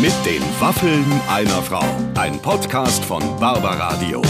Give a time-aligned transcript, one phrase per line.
[0.00, 1.84] Mit den Waffeln einer Frau.
[2.14, 4.22] Ein Podcast von Barbaradio.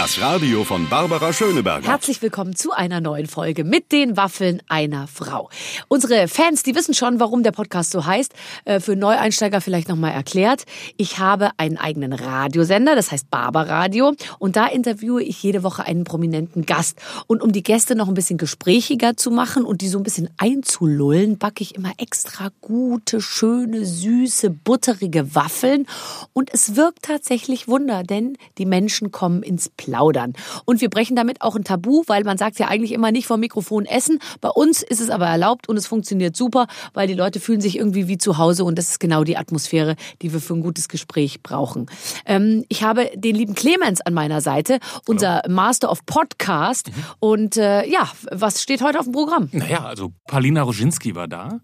[0.00, 1.86] Das Radio von Barbara Schöneberger.
[1.86, 5.50] Herzlich willkommen zu einer neuen Folge mit den Waffeln einer Frau.
[5.88, 8.32] Unsere Fans, die wissen schon, warum der Podcast so heißt.
[8.64, 10.64] Äh, für Neueinsteiger vielleicht nochmal erklärt.
[10.96, 14.14] Ich habe einen eigenen Radiosender, das heißt Barbaradio.
[14.38, 16.98] Und da interviewe ich jede Woche einen prominenten Gast.
[17.26, 20.30] Und um die Gäste noch ein bisschen gesprächiger zu machen und die so ein bisschen
[20.38, 25.86] einzulullen, backe ich immer extra gute, schöne, süße, butterige Waffeln.
[26.32, 30.34] Und es wirkt tatsächlich Wunder, denn die Menschen kommen ins Plaudern.
[30.64, 33.40] Und wir brechen damit auch ein Tabu, weil man sagt ja eigentlich immer nicht vom
[33.40, 34.20] Mikrofon essen.
[34.40, 37.76] Bei uns ist es aber erlaubt und es funktioniert super, weil die Leute fühlen sich
[37.76, 40.88] irgendwie wie zu Hause und das ist genau die Atmosphäre, die wir für ein gutes
[40.88, 41.86] Gespräch brauchen.
[42.24, 46.88] Ähm, ich habe den lieben Clemens an meiner Seite, unser Master of Podcast.
[46.88, 47.04] Mhm.
[47.18, 49.48] Und äh, ja, was steht heute auf dem Programm?
[49.50, 51.60] Naja, also Paulina Roginski war da.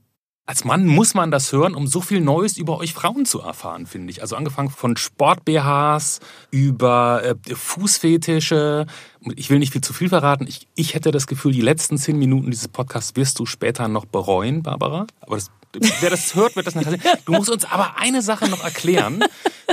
[0.49, 3.85] Als Mann muss man das hören, um so viel Neues über euch Frauen zu erfahren,
[3.87, 4.23] finde ich.
[4.23, 6.21] Also angefangen von Sport-BHs
[6.53, 8.87] über äh, Fußfetische.
[9.35, 10.47] Ich will nicht viel zu viel verraten.
[10.47, 14.05] Ich, ich hätte das Gefühl, die letzten zehn Minuten dieses Podcasts wirst du später noch
[14.05, 15.07] bereuen, Barbara.
[15.21, 15.51] Aber das,
[16.01, 17.03] wer das hört, wird das nachher sehen.
[17.25, 19.25] Du musst uns aber eine Sache noch erklären.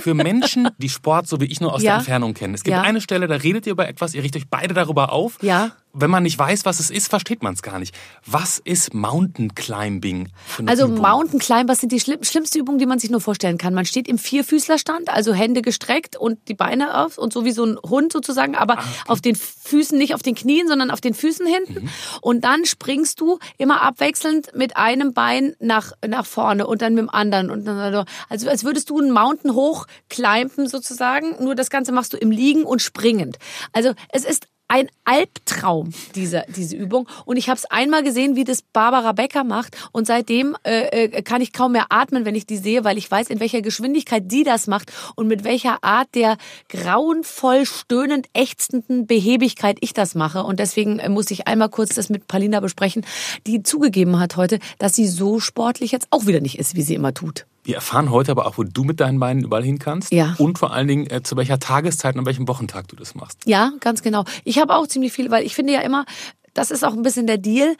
[0.01, 1.91] Für Menschen, die Sport so wie ich nur aus Ja.
[1.91, 2.55] der Entfernung kennen.
[2.55, 2.81] Es gibt Ja.
[2.81, 5.37] eine Stelle, da redet ihr über etwas, ihr richtet euch beide darüber auf.
[5.43, 5.71] Ja.
[5.95, 7.95] Wenn man nicht weiß, was es ist, versteht man es gar nicht.
[8.25, 10.29] Was ist Mountain Climbing?
[10.65, 11.01] Also Übung?
[11.01, 13.75] Mountain Climber sind die schlimm, schlimmste Übung, die man sich nur vorstellen kann.
[13.75, 17.63] Man steht im Vierfüßlerstand, also Hände gestreckt und die Beine auf und so wie so
[17.63, 21.45] ein Hund sozusagen, aber auf den Füßen, nicht auf den Knien, sondern auf den Füßen
[21.45, 21.89] hinten.
[22.21, 27.03] Und dann springst du immer abwechselnd mit einem Bein nach, nach vorne und dann mit
[27.03, 27.51] dem anderen.
[27.51, 32.13] Und dann, also als würdest du einen Mountain hoch climben sozusagen, nur das Ganze machst
[32.13, 33.37] du im Liegen und springend.
[33.73, 37.07] Also es ist ein Albtraum, diese, diese Übung.
[37.25, 39.77] Und ich habe es einmal gesehen, wie das Barbara Becker macht.
[39.91, 43.09] Und seitdem äh, äh, kann ich kaum mehr atmen, wenn ich die sehe, weil ich
[43.09, 46.37] weiß, in welcher Geschwindigkeit die das macht und mit welcher Art der
[46.69, 50.43] grauenvoll stöhnend ächzenden Behebigkeit ich das mache.
[50.43, 53.05] Und deswegen äh, muss ich einmal kurz das mit Palina besprechen,
[53.45, 56.95] die zugegeben hat heute, dass sie so sportlich jetzt auch wieder nicht ist, wie sie
[56.95, 57.45] immer tut.
[57.63, 60.11] Wir erfahren heute aber auch, wo du mit deinen Beinen überall hin kannst.
[60.11, 60.35] Ja.
[60.37, 63.39] Und vor allen Dingen, äh, zu welcher Tageszeit und an welchem Wochentag du das machst.
[63.45, 64.25] Ja, ganz genau.
[64.43, 66.05] Ich habe auch ziemlich viel, weil ich finde ja immer,
[66.53, 67.75] das ist auch ein bisschen der Deal.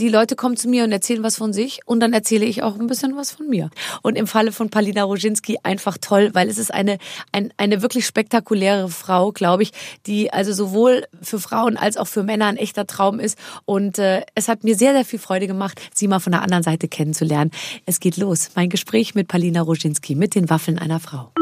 [0.00, 2.78] Die Leute kommen zu mir und erzählen was von sich und dann erzähle ich auch
[2.78, 3.68] ein bisschen was von mir.
[4.00, 6.98] Und im Falle von Palina Roginski einfach toll, weil es ist eine,
[7.32, 9.72] ein, eine wirklich spektakuläre Frau, glaube ich,
[10.06, 13.36] die also sowohl für Frauen als auch für Männer ein echter Traum ist.
[13.64, 16.62] Und äh, es hat mir sehr, sehr viel Freude gemacht, sie mal von der anderen
[16.62, 17.50] Seite kennenzulernen.
[17.84, 18.50] Es geht los.
[18.54, 21.32] Mein Gespräch mit Palina Roginski, mit den Waffeln einer Frau.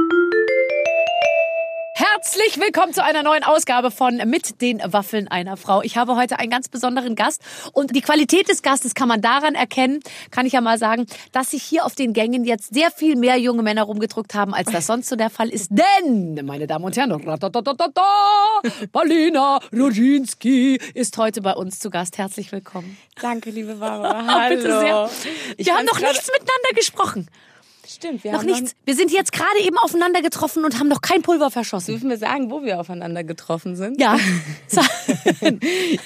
[2.37, 5.81] Herzlich willkommen zu einer neuen Ausgabe von Mit den Waffeln einer Frau.
[5.81, 7.41] Ich habe heute einen ganz besonderen Gast
[7.73, 11.53] und die Qualität des Gastes kann man daran erkennen, kann ich ja mal sagen, dass
[11.53, 14.87] sich hier auf den Gängen jetzt sehr viel mehr junge Männer rumgedrückt haben, als das
[14.87, 15.71] sonst so der Fall ist.
[15.71, 17.11] Denn, meine Damen und Herren,
[18.93, 22.19] Paulina Roginski ist heute bei uns zu Gast.
[22.19, 22.99] Herzlich willkommen.
[23.19, 24.27] Danke, liebe Barbara.
[24.27, 24.57] Hallo.
[24.57, 25.11] Bitte sehr.
[25.57, 27.29] Ich Wir haben fand's noch nichts miteinander gesprochen.
[27.89, 28.73] Stimmt, wir Noch haben nichts.
[28.85, 31.93] Wir sind jetzt gerade eben aufeinander getroffen und haben noch kein Pulver verschossen.
[31.95, 34.01] Dürfen wir sagen, wo wir aufeinander getroffen sind?
[34.01, 34.19] Ja.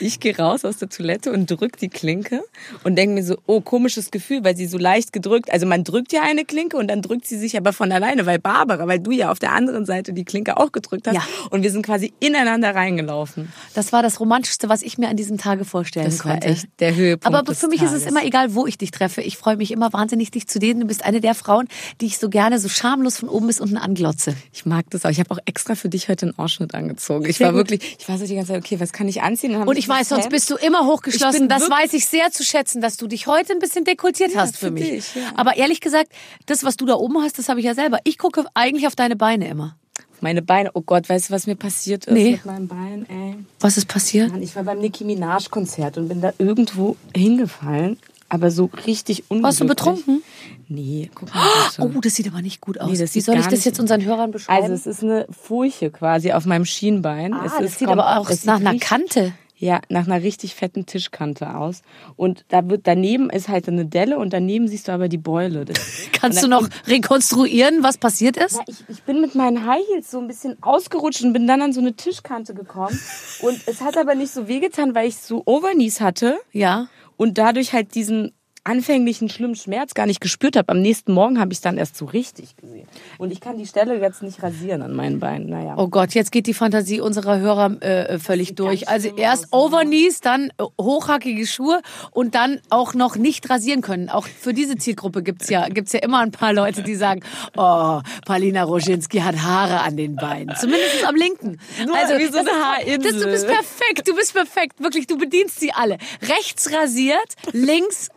[0.00, 2.42] Ich gehe raus aus der Toilette und drück die Klinke
[2.84, 6.12] und denke mir so, oh, komisches Gefühl, weil sie so leicht gedrückt, also man drückt
[6.12, 9.10] ja eine Klinke und dann drückt sie sich aber von alleine, weil Barbara, weil du
[9.10, 11.22] ja auf der anderen Seite die Klinke auch gedrückt hast Ja.
[11.50, 13.52] und wir sind quasi ineinander reingelaufen.
[13.74, 16.48] Das war das Romantischste, was ich mir an diesem Tage vorstellen Das war konnte.
[16.48, 18.10] echt der Höhepunkt Aber für mich ist es Tages.
[18.16, 19.22] immer egal, wo ich dich treffe.
[19.22, 20.80] Ich freue mich immer wahnsinnig, dich zu sehen.
[20.80, 21.68] Du bist eine der Frauen,
[22.00, 24.34] die ich so gerne so schamlos von oben bis unten anglotze.
[24.52, 25.10] Ich mag das auch.
[25.10, 27.26] Ich habe auch extra für dich heute einen Ausschnitt angezogen.
[27.28, 29.54] Ich war wirklich, ich war so die ganze Zeit, okay, was kann ich anziehen?
[29.56, 31.48] Und sie ich weiß, sonst bist du immer hochgeschlossen.
[31.48, 34.56] Das weiß ich sehr zu schätzen, dass du dich heute ein bisschen dekultiert Ja, hast
[34.56, 34.88] für, für mich.
[34.88, 35.22] dich, ja.
[35.36, 36.12] Aber ehrlich gesagt,
[36.46, 37.98] das, was du da oben hast, das habe ich ja selber.
[38.04, 39.76] Ich gucke eigentlich auf deine Beine immer.
[40.22, 42.32] Meine Beine, oh Gott, weißt du, was mir passiert ist Nee.
[42.32, 43.36] mit meinem Bein, ey?
[43.58, 44.30] Was ist passiert?
[44.30, 47.98] Mann, ich war beim Nicki Minaj Konzert und bin da irgendwo hingefallen,
[48.30, 49.42] aber so richtig unglücklich.
[49.42, 50.22] Warst du betrunken?
[50.68, 51.44] Nee, guck mal.
[51.78, 52.88] Oh, das sieht aber nicht gut aus.
[52.88, 54.62] Nee, Wie soll ich das jetzt unseren Hörern beschreiben?
[54.62, 57.34] Also es ist eine Furche quasi auf meinem Schienbein.
[57.34, 59.32] ah, es das sieht aber auch nach einer Kante.
[59.56, 61.82] Ja, nach einer richtig fetten Tischkante aus.
[62.16, 65.66] Und da wird daneben ist halt eine Delle und daneben siehst du aber die Beule.
[66.12, 68.56] Kannst du noch rekonstruieren, was passiert ist?
[68.56, 71.60] Ja, ich, ich bin mit meinen High Heels so ein bisschen ausgerutscht und bin dann
[71.60, 72.98] an so eine Tischkante gekommen.
[73.42, 76.88] Und es hat aber nicht so wehgetan, weil ich so Overknees hatte Ja.
[77.20, 78.32] Und dadurch halt diesen
[78.64, 80.68] anfänglichen schlimmen Schmerz gar nicht gespürt habe.
[80.68, 82.86] Am nächsten Morgen habe ich es dann erst so richtig gesehen.
[83.18, 85.48] Und ich kann die Stelle jetzt nicht rasieren an meinen Beinen.
[85.48, 85.74] Naja.
[85.76, 88.88] Oh Gott, jetzt geht die Fantasie unserer Hörer äh, völlig durch.
[88.88, 91.80] Also erst Overknees, dann äh, hochhackige Schuhe
[92.10, 94.10] und dann auch noch nicht rasieren können.
[94.10, 97.22] Auch für diese Zielgruppe gibt's ja, gibt's ja immer ein paar Leute, die sagen,
[97.56, 100.54] oh, Paulina Roginski hat Haare an den Beinen.
[100.56, 101.58] Zumindest am linken.
[101.86, 103.12] Nur wie so eine Haarinsel.
[103.12, 104.80] Das, du bist perfekt, du bist perfekt.
[104.80, 105.98] Wirklich, du bedienst sie alle.
[106.22, 108.10] Rechts rasiert, links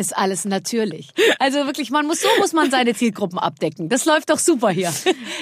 [0.00, 1.10] ist alles natürlich.
[1.38, 3.88] Also wirklich, man muss so muss man seine Zielgruppen abdecken.
[3.88, 4.92] Das läuft doch super hier.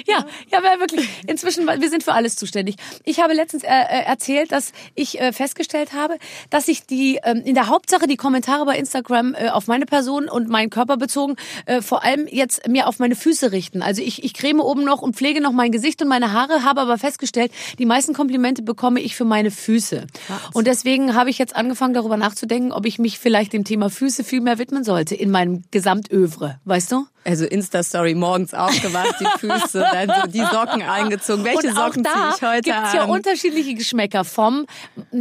[0.06, 1.08] Ja, ja, aber wirklich.
[1.26, 2.76] Inzwischen, wir sind für alles zuständig.
[3.04, 6.18] Ich habe letztens äh, äh, erzählt, dass ich äh, festgestellt habe,
[6.50, 10.28] dass ich die ähm, in der Hauptsache die Kommentare bei Instagram äh, auf meine Person
[10.28, 13.82] und meinen Körper bezogen äh, vor allem jetzt mir auf meine Füße richten.
[13.82, 16.80] Also ich, ich creme oben noch und pflege noch mein Gesicht und meine Haare, habe
[16.80, 20.06] aber festgestellt, die meisten Komplimente bekomme ich für meine Füße.
[20.52, 24.24] Und deswegen habe ich jetzt angefangen, darüber nachzudenken, ob ich mich vielleicht dem Thema Füße
[24.24, 26.58] viel mehr widmen sollte in meinem Gesamtövre.
[26.64, 27.06] Weißt du?
[27.24, 31.44] Also Insta-Story morgens aufgewacht, die Füße, dann so die Socken eingezogen.
[31.44, 33.10] Welche Socken ziehe ich heute gibt's ja an?
[33.10, 34.24] unterschiedliche Geschmäcker.
[34.24, 34.64] Vom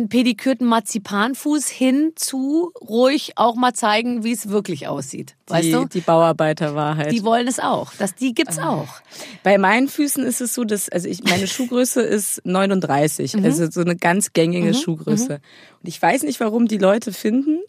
[0.07, 5.35] pedikürten Marzipanfuß hin zu ruhig auch mal zeigen, wie es wirklich aussieht.
[5.47, 5.85] Weißt die, du?
[5.85, 7.11] die Bauarbeiterwahrheit.
[7.11, 7.91] Die wollen es auch.
[7.97, 8.69] Das, die gibt's Ah.
[8.69, 8.87] auch.
[9.43, 13.81] Bei meinen Füßen ist es so, dass also ich meine Schuhgröße ist 39, also so
[13.81, 15.33] eine ganz gängige Schuhgröße.
[15.81, 17.59] Und ich weiß nicht, warum die Leute finden,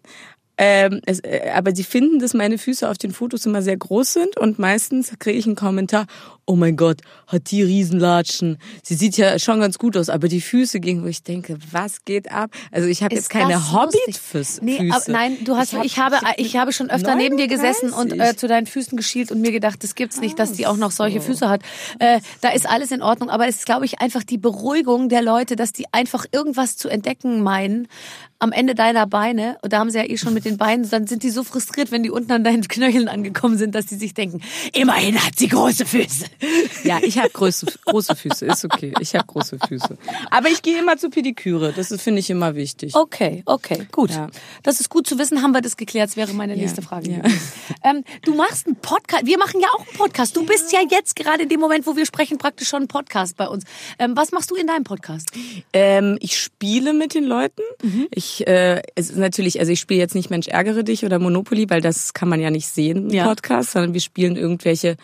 [0.58, 4.12] ähm, es, äh, aber sie finden, dass meine Füße auf den Fotos immer sehr groß
[4.12, 6.06] sind und meistens kriege ich einen Kommentar,
[6.48, 8.56] oh mein Gott, hat die Riesenlatschen.
[8.82, 12.04] Sie sieht ja schon ganz gut aus, aber die Füße gegen, wo ich denke, was
[12.06, 12.50] geht ab?
[12.72, 13.72] Also ich habe jetzt keine?
[13.72, 14.64] Hobbit-Füße.
[14.64, 18.16] Nee, nein, du hast, ich, habe, ich habe schon öfter neben dir gesessen und äh,
[18.16, 18.36] 39.
[18.38, 21.20] zu deinen Füßen geschielt und mir gedacht, das gibt's nicht, dass die auch noch solche
[21.20, 21.60] Füße hat.
[21.98, 25.20] Äh, da ist alles in Ordnung, aber es ist, glaube ich, einfach die Beruhigung der
[25.20, 27.88] Leute, dass die einfach irgendwas zu entdecken meinen
[28.38, 29.58] am Ende deiner Beine.
[29.62, 31.90] Und da haben sie ja eh schon mit den Beinen, dann sind die so frustriert,
[31.90, 34.40] wenn die unten an deinen Knöcheln angekommen sind, dass die sich denken,
[34.72, 36.26] immerhin hat sie große Füße.
[36.84, 38.92] Ja, ich habe große, große Füße, ist okay.
[39.00, 39.98] Ich habe große Füße.
[40.30, 42.94] Aber ich gehe immer zur Pediküre, das finde ich immer wichtig.
[42.94, 44.10] Okay, okay, gut.
[44.10, 44.28] Ja.
[44.62, 46.10] Das ist gut zu wissen, haben wir das geklärt.
[46.10, 47.10] Das wäre meine nächste Frage.
[47.10, 47.22] ja.
[47.84, 49.26] Ähm, du machst einen Podcast.
[49.26, 50.36] Wir machen ja auch einen Podcast.
[50.36, 53.36] Du bist ja jetzt gerade in dem Moment, wo wir sprechen, praktisch schon ein Podcast
[53.36, 53.64] bei uns.
[53.98, 55.30] Ähm, was machst du in deinem Podcast?
[55.72, 57.62] Ähm, ich spiele mit den Leuten.
[58.10, 61.68] Ich, äh, es ist natürlich, also ich spiele jetzt nicht Mensch ärgere dich oder Monopoly,
[61.70, 63.24] weil das kann man ja nicht sehen im Ja.
[63.24, 64.96] Podcast, sondern wir spielen irgendwelche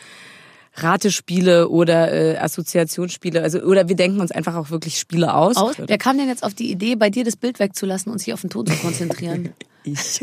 [0.77, 5.57] Ratespiele oder äh, Assoziationsspiele, also oder wir denken uns einfach auch wirklich Spiele aus.
[5.57, 5.77] Aus?
[5.79, 8.41] Wer kam denn jetzt auf die Idee, bei dir das Bild wegzulassen und sich auf
[8.41, 9.51] den Ton zu konzentrieren?
[9.87, 10.19] Ich.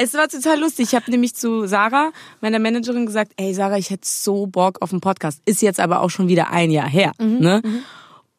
[0.00, 0.88] es war total lustig.
[0.88, 2.10] Ich habe nämlich zu Sarah,
[2.40, 5.40] meiner Managerin, gesagt, ey Sarah, ich hätte so Bock auf einen Podcast.
[5.44, 7.12] Ist jetzt aber auch schon wieder ein Jahr her.
[7.20, 7.62] Ne?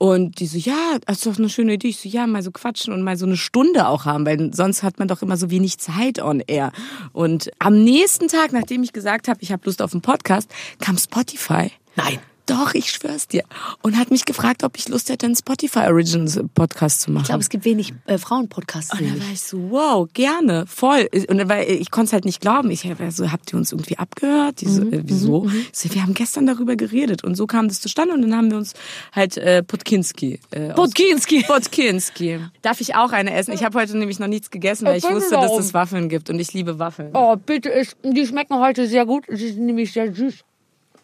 [0.03, 1.88] Und die so, ja, das ist doch eine schöne Idee.
[1.88, 4.83] Ich so, ja, mal so quatschen und mal so eine Stunde auch haben, weil sonst
[4.83, 6.73] hat man doch immer so wenig Zeit on air.
[7.13, 10.51] Und am nächsten Tag, nachdem ich gesagt habe, ich habe Lust auf einen Podcast,
[10.81, 11.71] kam Spotify.
[11.95, 12.19] Nein.
[12.45, 13.43] Doch, ich schwör's dir.
[13.81, 17.23] Und hat mich gefragt, ob ich Lust hätte, einen Spotify Originals Podcast zu machen.
[17.23, 18.91] Ich glaube, es gibt wenig äh, Frauenpodcasts.
[18.91, 21.07] Und dann war ich so, wow, gerne, voll.
[21.29, 22.69] Und dann war, ich konnte es halt nicht glauben.
[22.69, 24.59] Ich war so, habt ihr uns irgendwie abgehört?
[24.59, 25.49] Die so, äh, wieso?
[25.71, 27.23] Ich so, wir haben gestern darüber geredet.
[27.23, 28.13] Und so kam das zustande.
[28.13, 28.73] Und dann haben wir uns
[29.13, 30.41] halt äh, Potkinski.
[30.51, 31.43] Äh, Podkinski.
[31.47, 32.39] Potkinski.
[32.61, 33.53] Darf ich auch eine essen?
[33.53, 36.09] Ich habe heute nämlich noch nichts gegessen, weil ich Erzähl wusste, mir dass es Waffeln
[36.09, 36.29] gibt.
[36.29, 37.11] Und ich liebe Waffeln.
[37.13, 39.23] Oh, bitte, ich, die schmecken heute sehr gut.
[39.29, 40.43] Sie sind nämlich sehr süß.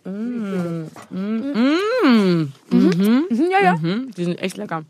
[0.06, 0.86] Mm.
[1.10, 1.80] Mhm.
[2.72, 3.80] Mhm, ja, ja.
[3.80, 4.84] Hm, die sind echt lecker.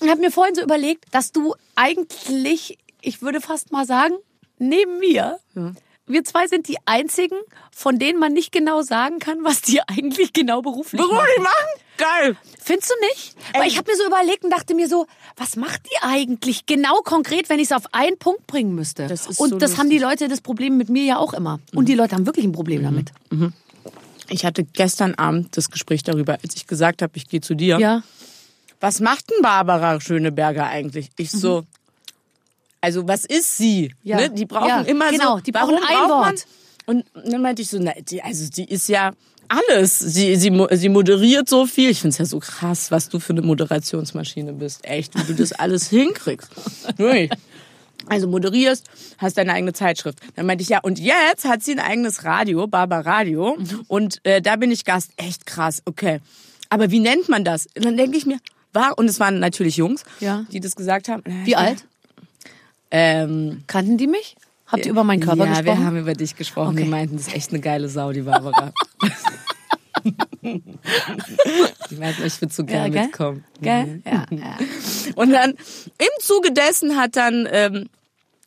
[0.00, 4.14] Ich habe mir vorhin so überlegt, dass du eigentlich, ich würde fast mal sagen,
[4.58, 5.38] neben mir,
[6.06, 7.36] wir zwei sind die einzigen,
[7.74, 11.10] von denen man nicht genau sagen kann, was die eigentlich genau beruflich machen.
[11.38, 11.82] machen?
[11.98, 12.36] Geil.
[12.58, 13.36] Findest du nicht?
[13.54, 16.96] Weil ich habe mir so überlegt und dachte mir so, was macht die eigentlich genau
[17.02, 19.06] konkret, wenn ich es auf einen Punkt bringen müsste?
[19.06, 20.20] Das ist und so das haben die lustig.
[20.20, 21.60] Leute das Problem mit mir ja auch immer.
[21.74, 23.12] Und die Leute haben wirklich ein Problem damit.
[24.28, 27.78] Ich hatte gestern Abend das Gespräch darüber, als ich gesagt habe, ich gehe zu dir.
[27.78, 28.02] Ja.
[28.80, 31.10] was macht denn Barbara Schöneberger eigentlich?
[31.16, 31.64] Ich so,
[32.80, 33.88] also was ist sie?
[34.02, 34.08] Mhm.
[34.08, 34.16] Ja.
[34.18, 34.30] Ne?
[34.30, 36.46] Die brauchen Ja, immer genau, so, die brauchen warum ein braucht man- Wort.
[36.84, 39.12] Und dann meinte ich so, na, die, also die ist ja
[39.48, 40.00] alles.
[40.00, 41.90] Sie, sie, sie moderiert so viel.
[41.90, 44.84] Ich find's ja so krass, was du für eine Moderationsmaschine bist.
[44.84, 46.50] Echt, wie du das alles hinkriegst.
[48.12, 48.88] Also moderierst,
[49.18, 50.18] hast deine eigene Zeitschrift.
[50.36, 53.56] Dann meinte ich, ja, und jetzt hat sie ein eigenes Radio, Barbar Radio.
[53.58, 53.84] Mhm.
[53.88, 55.12] Und äh, da bin ich Gast.
[55.16, 56.20] Echt krass, okay.
[56.68, 57.68] Aber wie nennt man das?
[57.74, 58.38] Und dann denke ich mir,
[58.74, 60.44] war, und es waren natürlich Jungs, Ja.
[60.52, 61.22] die das gesagt haben.
[61.44, 61.86] Wie alt?
[62.90, 64.36] Ähm, Kannten die mich?
[64.66, 65.80] Habt ihr über meinen Körper ja, gesprochen?
[65.80, 66.74] wir haben über dich gesprochen.
[66.74, 66.84] Okay.
[66.84, 68.72] Die meinten, das ist echt eine geile Sau, die Barbara.
[70.42, 70.62] die
[71.98, 73.02] meinten, ich würde so gerne gell?
[73.04, 73.44] mitkommen.
[73.60, 74.02] Gell?
[74.04, 74.56] Ja, ja.
[75.14, 77.88] Und dann im Zuge dessen hat dann ähm,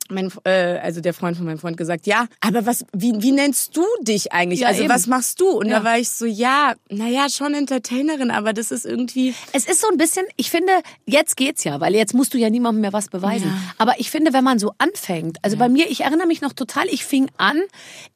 [0.10, 3.76] mein, äh, also der Freund von meinem Freund gesagt, ja, aber was, wie, wie nennst
[3.76, 4.60] du dich eigentlich?
[4.62, 4.94] Ja, also eben.
[4.94, 5.50] was machst du?
[5.50, 5.80] Und Ja.
[5.80, 9.88] da war ich so, ja, naja, schon Entertainerin, aber das ist irgendwie, Es ist so
[9.90, 10.72] ein bisschen, ich finde,
[11.06, 13.48] jetzt geht's ja, weil jetzt musst du ja niemandem mehr was beweisen.
[13.48, 13.58] Ja.
[13.78, 16.86] Aber ich finde, wenn man so anfängt, also bei mir, ich erinnere mich noch total,
[16.88, 17.60] ich fing an,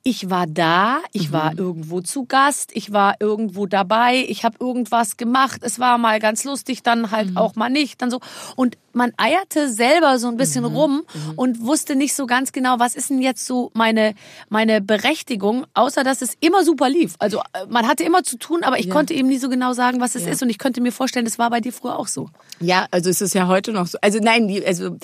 [0.03, 5.17] ich war da, ich war irgendwo zu Gast, ich war irgendwo dabei, ich habe irgendwas
[5.17, 8.19] gemacht, es war mal ganz lustig, dann halt auch mal nicht, dann so.
[8.55, 11.03] Und man eierte selber so ein bisschen rum
[11.35, 14.13] und wusste nicht so ganz genau, was ist denn jetzt so meine,
[14.49, 17.15] meine Berechtigung, außer dass es immer super lief.
[17.19, 20.01] Also äh, man hatte immer zu tun, aber ich konnte eben nie so genau sagen,
[20.01, 20.43] was es ist.
[20.43, 22.29] Und ich könnte mir vorstellen, das war bei dir früher auch so.
[22.59, 23.97] ja, also es ist ja heute noch so.
[24.01, 24.97] Also nein, also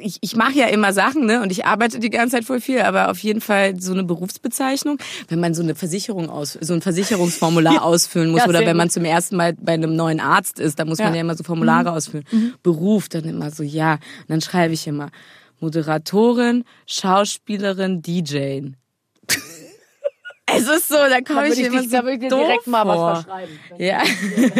[0.00, 1.42] ich, ich mache ja immer Sachen, ne?
[1.42, 4.96] Und ich arbeite die ganze Zeit voll viel, aber auf jeden Fall so eine Berufsbezeichnung,
[5.28, 8.88] wenn man so eine Versicherung aus, so ein Versicherungsformular ausfüllen muss Ja, oder wenn man
[8.88, 11.10] zum ersten Mal bei einem neuen Arzt ist, da muss man Ja.
[11.10, 11.16] Mhm.
[11.16, 12.24] ja immer so Formulare ausfüllen.
[12.62, 13.94] Beruf, dann immer so, ja.
[13.94, 15.10] Und dann schreibe ich immer
[15.62, 18.60] Moderatorin, Schauspielerin, DJ.
[20.54, 23.24] Es ist so, da komme ich immer so doof vor.
[23.78, 24.02] Ja.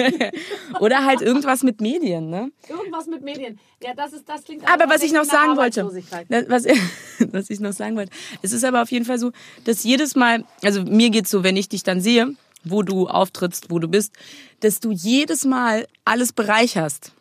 [0.80, 2.50] Oder halt irgendwas mit Medien, ne?
[2.66, 3.58] Irgendwas mit Medien.
[3.82, 5.82] Ja, das ist, das klingt Aber was ich noch sagen wollte,
[6.30, 6.64] das- was,
[7.32, 9.32] was ich noch sagen wollte, es ist aber auf jeden Fall so,
[9.64, 13.70] dass jedes Mal, also mir geht's so, wenn ich dich dann sehe, wo du auftrittst,
[13.70, 14.14] wo du bist,
[14.60, 17.12] dass du jedes Mal alles bereicherst.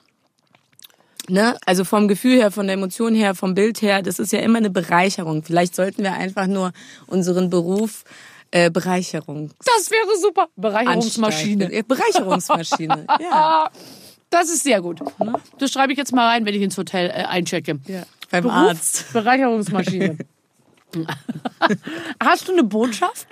[1.30, 1.58] Ne?
[1.66, 4.58] Also vom Gefühl her, von der Emotion her, vom Bild her, das ist ja immer
[4.58, 5.44] eine Bereicherung.
[5.44, 6.72] Vielleicht sollten wir einfach nur
[7.08, 8.04] unseren Beruf
[8.52, 9.52] äh, Bereicherung.
[9.60, 10.48] Das wäre super.
[10.56, 11.74] Bereicherungsmaschine.
[11.74, 13.06] Ja, Bereicherungsmaschine.
[13.20, 13.70] ja.
[14.30, 15.00] Das ist sehr gut.
[15.60, 17.80] Das schreibe ich jetzt mal rein, wenn ich ins Hotel äh, einchecke.
[17.88, 18.04] ja.
[18.30, 19.14] Beim Beruf, Arzt.
[19.14, 20.18] Bereicherungsmaschine.
[22.24, 23.28] Hast du eine Botschaft?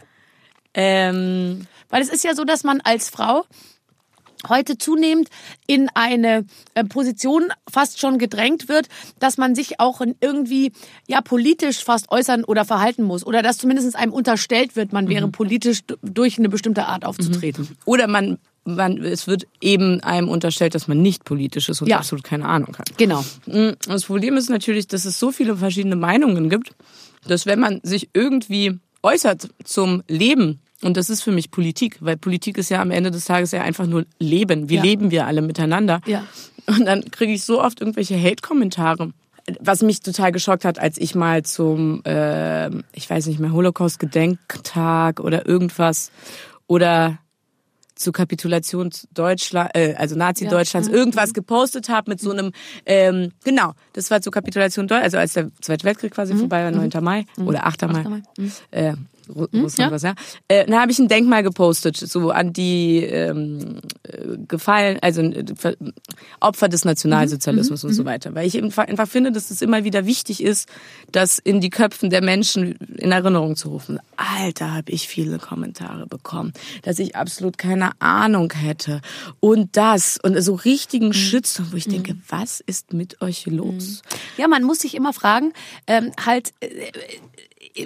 [0.74, 3.46] Ähm, Weil es ist ja so, dass man als Frau
[4.48, 5.30] heute zunehmend
[5.68, 8.88] in eine äh, Position fast schon gedrängt wird,
[9.20, 10.72] dass man sich auch irgendwie
[11.08, 15.28] ja politisch fast äußern oder verhalten muss oder dass zumindest einem unterstellt wird, man wäre
[15.28, 17.68] politisch d- durch eine bestimmte Art aufzutreten.
[17.86, 21.98] Oder man, man, es wird eben einem unterstellt, dass man nicht politisch ist und Ja.
[21.98, 22.98] absolut keine Ahnung hat.
[22.98, 23.24] Genau.
[23.46, 26.72] Mm, Das Problem ist natürlich, dass es so viele verschiedene Meinungen gibt,
[27.28, 32.18] dass wenn man sich irgendwie äußert zum Leben, und das ist für mich Politik, weil
[32.18, 34.70] Politik ist ja am Ende des Tages ja einfach nur Leben.
[34.70, 34.84] Wie Ja.
[34.84, 36.02] leben wir alle miteinander?
[36.06, 36.26] Ja.
[36.68, 39.12] Und dann kriege ich so oft irgendwelche Hate-Kommentare.
[39.60, 45.20] Was mich total geschockt hat, als ich mal zum, äh, ich weiß nicht mehr, Holocaust-Gedenktag
[45.20, 46.12] oder irgendwas
[46.68, 47.18] oder
[47.96, 52.52] zur Kapitulation Deutschland, äh, also Nazi-Deutschlands, irgendwas gepostet habe mit so einem,
[52.86, 56.72] ähm, genau, das war zur Kapitulation Deutschlands, also als der Zweite Weltkrieg quasi vorbei war,
[56.72, 57.02] 9.
[57.04, 57.88] Mai oder 8.
[57.92, 58.04] Mai.
[58.04, 58.22] Mai.
[58.72, 58.94] Äh,
[59.30, 59.92] Ru Russland ja.
[59.92, 60.16] was, ja.
[60.48, 65.46] Äh, dann habe ich ein Denkmal gepostet, so an die ähm, äh, gefallen, also äh,
[66.40, 68.36] Opfer des Nationalsozialismus und so weiter.
[68.36, 70.70] Weil ich einfach, einfach finde, dass es immer wieder wichtig ist,
[71.12, 74.00] das in die Köpfen der Menschen in Erinnerung zu rufen.
[74.18, 79.02] Alter, habe ich viele Kommentare bekommen, dass ich absolut keine Ahnung hätte.
[79.40, 84.02] Und das, und so richtigen Shitstorm, wo ich denke, was ist mit euch los?
[84.38, 85.54] Ja, man muss sich immer fragen,
[85.88, 86.92] ähm, halt, äh,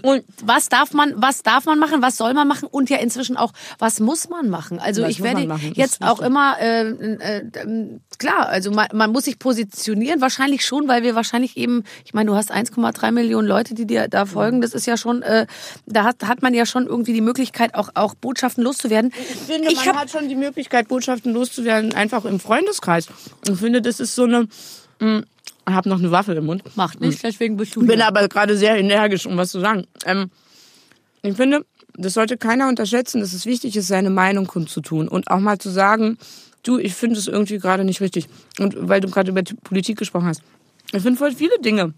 [0.03, 3.37] und was darf man, was darf man machen, was soll man machen und ja inzwischen
[3.37, 4.79] auch, was muss man machen?
[4.79, 9.25] Also Was ich werde jetzt auch immer äh, äh, äh, klar, also man, man muss
[9.25, 13.73] sich positionieren, wahrscheinlich schon, weil wir wahrscheinlich eben, ich meine, du hast 1,3 Millionen Leute,
[13.73, 15.47] die dir da folgen, das ist ja schon, äh,
[15.85, 19.11] da hat, hat man ja schon irgendwie die Möglichkeit, auch auch Botschaften loszuwerden.
[19.17, 23.07] Ich finde, Ich man hab- hat schon die Möglichkeit, Botschaften loszuwerden, einfach im Freundeskreis.
[23.49, 24.47] Ich finde, das ist so eine.
[25.67, 26.63] Ich habe noch eine Waffe im Mund.
[26.75, 28.07] Macht nicht, deswegen bist du Bin hier.
[28.07, 29.85] aber gerade sehr energisch, um was zu sagen.
[30.05, 30.29] Ähm,
[31.21, 31.65] ich finde,
[31.95, 35.69] das sollte keiner unterschätzen, dass es wichtig ist, seine Meinung kundzutun und auch mal zu
[35.69, 36.17] sagen,
[36.63, 38.27] du, ich finde es irgendwie gerade nicht richtig.
[38.59, 40.41] Und weil du gerade über die Politik gesprochen hast.
[40.91, 41.93] Ich finde voll viele Dinge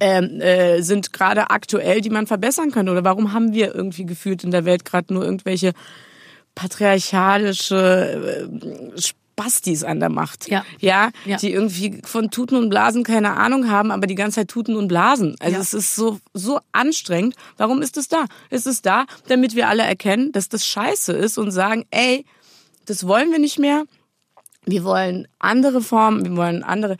[0.00, 2.92] ähm, äh, sind gerade aktuell, die man verbessern könnte.
[2.92, 5.72] Oder warum haben wir irgendwie gefühlt in der Welt gerade nur irgendwelche
[6.54, 8.48] patriarchalische
[8.96, 9.00] äh,
[9.32, 10.48] Spastis an der Macht?
[10.48, 10.64] Ja.
[10.78, 11.10] ja.
[11.24, 11.36] Ja.
[11.38, 14.88] Die irgendwie von Tuten und Blasen keine Ahnung haben, aber die ganze Zeit tuten und
[14.88, 15.36] blasen.
[15.40, 15.60] Also Ja.
[15.62, 17.34] es ist so, so anstrengend.
[17.56, 18.26] Warum ist es da?
[18.50, 22.24] Es ist da, damit wir alle erkennen, dass das scheiße ist und sagen, ey,
[22.86, 23.84] das wollen wir nicht mehr.
[24.64, 26.96] Wir wollen andere Formen, wir wollen andere.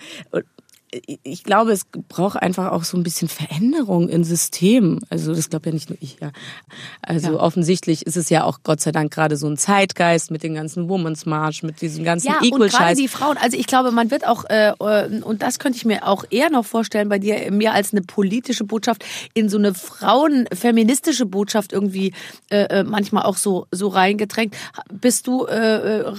[1.23, 4.99] Ich glaube, es braucht einfach auch so ein bisschen Veränderung im System.
[5.09, 6.33] Also das glaube ja nicht nur ich, ja.
[7.01, 7.41] Also Ja.
[7.41, 10.91] offensichtlich ist es ja auch Gott sei Dank gerade so ein Zeitgeist mit den ganzen
[10.91, 12.99] Women's March, mit diesem ganzen Ja, und gerade Equal-Scheiß.
[12.99, 16.07] die Frauen, also ich glaube, man wird auch, äh, äh, und das könnte ich mir
[16.07, 21.25] auch eher noch vorstellen bei dir, mehr als eine politische Botschaft, in so eine frauenfeministische
[21.27, 22.13] Botschaft irgendwie
[22.51, 24.55] äh, äh, manchmal auch so, so reingedrängt.
[24.93, 26.13] Bist du, äh, äh,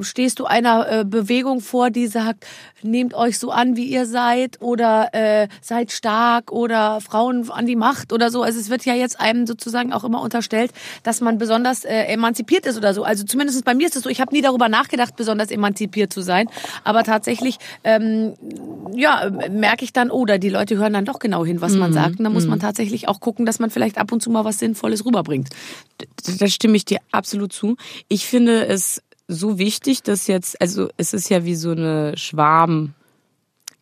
[0.00, 2.44] stehst du einer Bewegung vor, die sagt,
[2.82, 7.66] nehmt euch so an, wie ihr seid, seid oder äh, seid stark oder Frauen an
[7.66, 8.42] die Macht oder so.
[8.42, 10.70] Also es wird ja jetzt einem sozusagen auch immer unterstellt,
[11.02, 13.04] dass man besonders äh, emanzipiert ist oder so.
[13.04, 16.22] Also zumindest bei mir ist es so, ich habe nie darüber nachgedacht, besonders emanzipiert zu
[16.22, 16.48] sein.
[16.82, 18.32] Aber tatsächlich, ähm,
[18.94, 22.18] ja, merke ich dann, oder die Leute hören dann doch genau hin, was man sagt.
[22.18, 24.60] Und dann muss man tatsächlich auch gucken, dass man vielleicht ab und zu mal was
[24.60, 25.50] Sinnvolles rüberbringt.
[26.38, 27.76] Da stimme ich dir absolut zu.
[28.08, 32.14] Ich finde es so wichtig, dass jetzt, also es ist ja wie so eine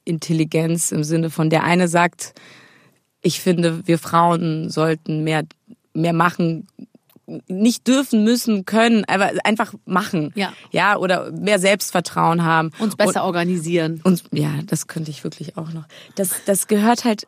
[0.05, 2.35] Schwarmintelligenz im Sinne von der eine sagt,
[3.23, 5.45] ich finde, wir Frauen sollten mehr,
[5.95, 6.67] mehr machen,
[7.49, 10.33] nicht dürfen, müssen, können, aber einfach machen.
[10.35, 10.53] Ja.
[10.73, 12.71] Ja, oder mehr Selbstvertrauen haben.
[12.79, 14.03] Uns besser organisieren.
[14.05, 15.85] Und ja, das könnte ich wirklich auch noch.
[16.17, 17.27] Das, das gehört halt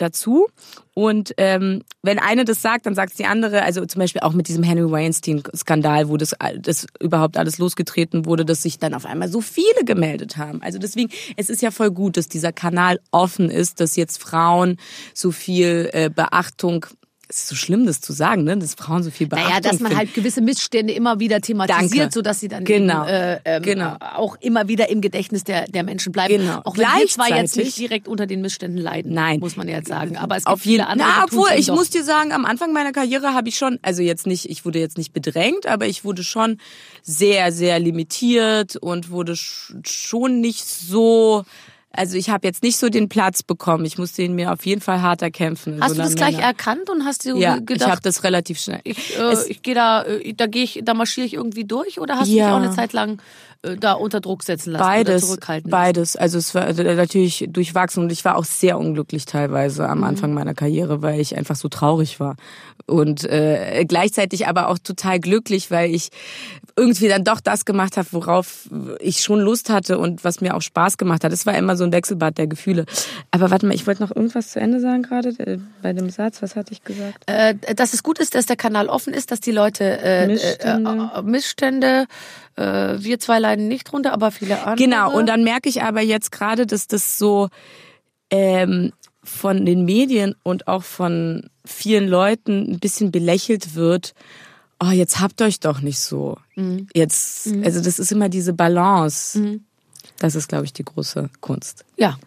[0.00, 0.48] dazu.
[0.94, 4.48] Und ähm, wenn eine das sagt, dann sagt die andere, also zum Beispiel auch mit
[4.48, 9.28] diesem Henry Weinstein-Skandal, wo das, das überhaupt alles losgetreten wurde, dass sich dann auf einmal
[9.28, 10.62] so viele gemeldet haben.
[10.62, 14.76] Also deswegen, es ist ja voll gut, dass dieser Kanal offen ist, dass jetzt Frauen
[15.14, 16.86] so viel äh, Beachtung
[17.30, 18.56] es ist so schlimm, das zu sagen, ne?
[18.56, 19.96] dass Frauen so viel Beachtung Naja, dass man finden.
[19.98, 22.14] halt gewisse Missstände immer wieder thematisiert, Danke.
[22.14, 23.02] so dass sie dann Genau.
[23.04, 23.96] eben, äh, ähm, Genau.
[24.00, 26.38] auch immer wieder im Gedächtnis der, der Menschen bleiben.
[26.38, 26.60] Genau.
[26.64, 29.40] Auch wenn wir zwar jetzt nicht direkt unter den Missständen leiden, Nein.
[29.40, 30.16] muss man jetzt sagen.
[30.16, 31.08] Aber es gibt auf jeden viele andere.
[31.08, 31.74] Na, obwohl ich doch.
[31.74, 34.78] muss dir sagen, am Anfang meiner Karriere habe ich schon, also jetzt nicht, ich wurde
[34.78, 36.58] jetzt nicht bedrängt, aber ich wurde schon
[37.02, 41.44] sehr, sehr limitiert und wurde sch- schon nicht so.
[41.98, 43.84] Also ich habe jetzt nicht so den Platz bekommen.
[43.84, 45.80] Ich musste ihn mir auf jeden Fall hart erkämpfen.
[45.82, 48.22] Hast so du das gleich Männer- erkannt und hast du Ja, ich habe gedacht, das
[48.24, 48.80] relativ schnell.
[48.84, 52.18] ich, äh, ich gehe da, äh, da gehe ich, da marschiere ich irgendwie durch oder
[52.18, 52.46] hast du Ja.
[52.46, 53.20] dich auch eine Zeit lang
[53.62, 55.70] da unter Druck setzen lassen oder Beides, zurückhalten?
[55.70, 56.16] beides.
[56.16, 59.88] Also es war äh, natürlich durchwachsen und ich war auch sehr unglücklich teilweise Mhm.
[59.90, 62.36] am Anfang meiner Karriere, weil ich einfach so traurig war
[62.86, 66.10] und äh, gleichzeitig aber auch total glücklich, weil ich
[66.76, 68.68] irgendwie dann doch das gemacht habe, worauf
[69.00, 71.32] ich schon Lust hatte und was mir auch Spaß gemacht hat.
[71.32, 72.84] Es war immer so ein Wechselbad der Gefühle.
[73.32, 76.40] Aber warte mal, ich wollte noch irgendwas zu Ende sagen gerade äh, bei dem Satz.
[76.42, 77.24] Was hatte ich gesagt?
[77.26, 81.10] äh, dass es gut ist, dass der Kanal offen ist, dass die Leute äh, Missstände.
[81.14, 82.06] äh, äh, Missstände
[82.56, 82.62] äh,
[83.02, 84.76] wir zwei leiden nicht drunter, aber viele andere.
[84.76, 87.48] Genau, und dann merke ich aber jetzt gerade, dass das so
[88.30, 88.92] ähm,
[89.24, 94.14] von den Medien und auch von vielen Leuten ein bisschen belächelt wird.
[94.80, 96.38] Oh, jetzt habt euch doch nicht so.
[96.94, 99.60] Jetzt, also das ist immer diese Balance.
[100.18, 101.84] Das ist, glaube ich, die große Kunst.
[101.96, 102.18] Ja,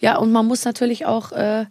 [0.00, 1.32] ja, und man muss natürlich auch.
[1.32, 1.66] Äh,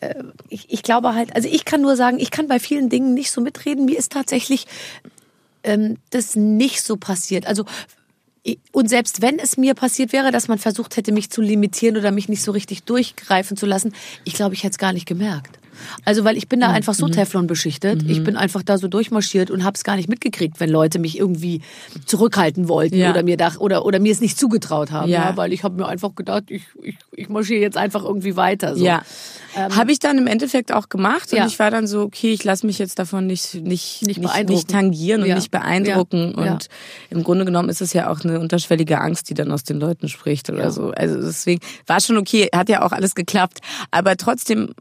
[0.00, 0.14] äh,
[0.48, 3.30] ich, ich glaube halt, also ich kann nur sagen, ich kann bei vielen Dingen nicht
[3.30, 3.84] so mitreden.
[3.84, 4.66] Mir ist tatsächlich
[5.62, 7.46] ähm, das nicht so passiert.
[7.46, 7.64] Also
[8.72, 12.10] und selbst wenn es mir passiert wäre, dass man versucht hätte, mich zu limitieren oder
[12.10, 13.92] mich nicht so richtig durchgreifen zu lassen,
[14.24, 15.58] ich glaube, ich hätte es gar nicht gemerkt.
[16.04, 18.02] Also weil ich bin da einfach so Teflon beschichtet.
[18.08, 21.18] Ich bin einfach da so durchmarschiert und habe es gar nicht mitgekriegt, wenn Leute mich
[21.18, 21.60] irgendwie
[22.06, 23.10] zurückhalten wollten Ja.
[23.10, 25.30] oder mir dach, oder oder mir es nicht zugetraut haben, Ja.
[25.30, 28.76] ja, weil ich habe mir einfach gedacht, ich, ich, ich marschiere jetzt einfach irgendwie weiter.
[28.76, 28.84] So.
[28.84, 29.02] Ja.
[29.54, 31.46] Habe ich dann im Endeffekt auch gemacht und Ja.
[31.46, 34.68] ich war dann so, okay, ich lasse mich jetzt davon nicht, nicht, Nicht nicht, nicht
[34.68, 36.34] tangieren und nicht beeindrucken.
[36.34, 36.68] Und
[37.10, 40.08] im Grunde genommen ist es ja auch eine unterschwellige Angst, die dann aus den Leuten
[40.08, 40.90] spricht oder so.
[40.90, 43.58] Also deswegen war schon okay, hat ja auch alles geklappt.
[43.90, 44.74] Aber trotzdem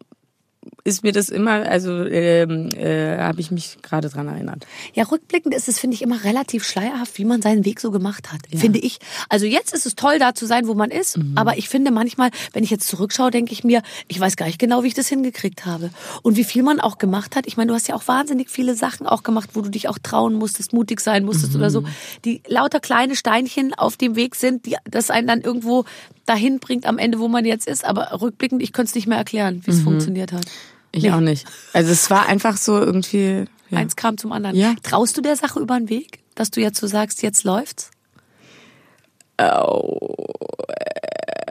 [0.88, 4.66] ist mir das immer, also ähm, äh, habe ich mich gerade dran erinnert.
[4.94, 8.32] Ja, rückblickend ist es, finde ich, immer relativ schleierhaft, wie man seinen Weg so gemacht
[8.32, 9.00] hat, finde ich.
[9.28, 11.34] Also jetzt ist es toll, da zu sein, wo man ist, Mhm.
[11.36, 14.60] aber ich finde manchmal, wenn ich jetzt zurückschaue, denke ich mir, ich weiß gar nicht
[14.60, 15.90] genau, wie ich das hingekriegt habe.
[16.24, 17.48] Und wie viel man auch gemacht hat.
[17.48, 19.98] Ich meine, du hast ja auch wahnsinnig viele Sachen auch gemacht, wo du dich auch
[20.02, 21.72] trauen musstest, mutig sein musstest oder Mhm.
[21.74, 21.84] so,
[22.24, 25.84] die lauter kleine Steinchen auf dem Weg sind, die das einen dann irgendwo
[26.26, 27.84] dahin bringt am Ende, wo man jetzt ist.
[27.86, 30.46] Aber rückblickend, ich könnte es nicht mehr erklären, wie es funktioniert hat.
[30.94, 31.00] Mhm.
[31.00, 31.46] Ich auch nicht.
[31.74, 33.46] Also es war einfach so irgendwie.
[33.70, 33.80] Ja.
[33.80, 34.56] Eins kam zum anderen.
[34.56, 34.76] Ja.
[34.84, 37.92] Traust du der Sache über den Weg, dass du jetzt so sagst, jetzt läuft's?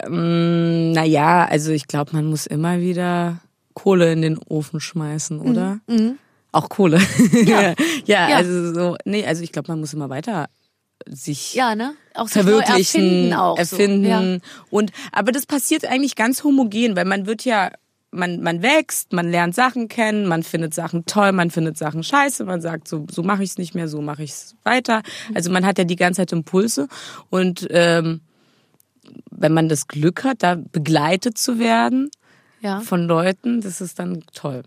[0.04, 3.38] Ähm, naja, also ich glaube, man muss immer wieder
[3.74, 5.80] Kohle in den Ofen schmeißen, oder?
[6.52, 7.00] Auch Kohle.
[7.32, 7.74] Ja.
[8.06, 8.36] ja, Ja.
[8.36, 10.46] also so, nee, also ich glaube, man muss immer weiter
[11.08, 11.94] sich Ja, ne?
[12.14, 13.58] Auch verwirklichen, erfinden auch.
[13.58, 14.04] erfinden.
[14.04, 14.08] So.
[14.08, 14.38] Ja.
[14.70, 17.70] Und aber das passiert eigentlich ganz homogen, weil man wird ja
[18.10, 22.44] man, man wächst, man lernt Sachen kennen, man findet Sachen toll, man findet Sachen scheiße,
[22.44, 25.02] man sagt, so, so mache ich es nicht mehr, so mache ich es weiter.
[25.34, 26.88] Also man hat ja die ganze Zeit Impulse
[27.30, 28.20] und ähm,
[29.30, 32.10] wenn man das Glück hat, da begleitet zu werden
[32.60, 32.80] Ja.
[32.80, 34.62] von Leuten, das ist dann toll.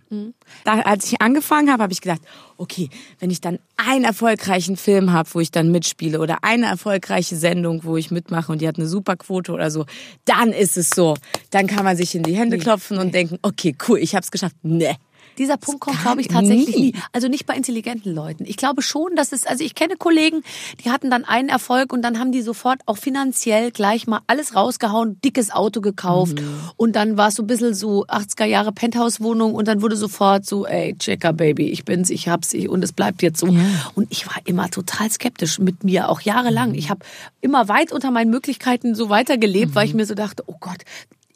[0.63, 2.21] Da, als ich angefangen habe, habe ich gedacht,
[2.57, 7.35] okay, wenn ich dann einen erfolgreichen Film habe, wo ich dann mitspiele oder eine erfolgreiche
[7.35, 9.85] Sendung, wo ich mitmache und die hat eine super Quote oder so,
[10.25, 11.15] dann ist es so.
[11.49, 14.31] Dann kann man sich in die Hände klopfen und denken, okay, cool, ich habe es
[14.31, 14.55] geschafft.
[14.61, 14.95] Nee.
[15.39, 16.91] Dieser Punkt kommt, glaube ich, tatsächlich nie.
[16.91, 16.93] nie.
[17.13, 18.43] Also nicht bei intelligenten Leuten.
[18.45, 20.43] Ich glaube schon, dass es, also ich kenne Kollegen,
[20.83, 24.55] die hatten dann einen Erfolg und dann haben die sofort auch finanziell gleich mal alles
[24.55, 26.59] rausgehauen, dickes Auto gekauft Mhm.
[26.77, 30.45] und dann war es so ein bisschen so 80er Jahre Penthouse-Wohnung und dann wurde sofort
[30.45, 33.47] so, ey, Checker Baby, ich bin's, ich hab's ich, und es bleibt jetzt so.
[33.47, 36.73] Und ich war immer total skeptisch mit mir, auch jahrelang.
[36.75, 37.05] Ich habe
[37.41, 40.83] immer weit unter meinen Möglichkeiten so weitergelebt, weil ich mir so dachte, oh Gott,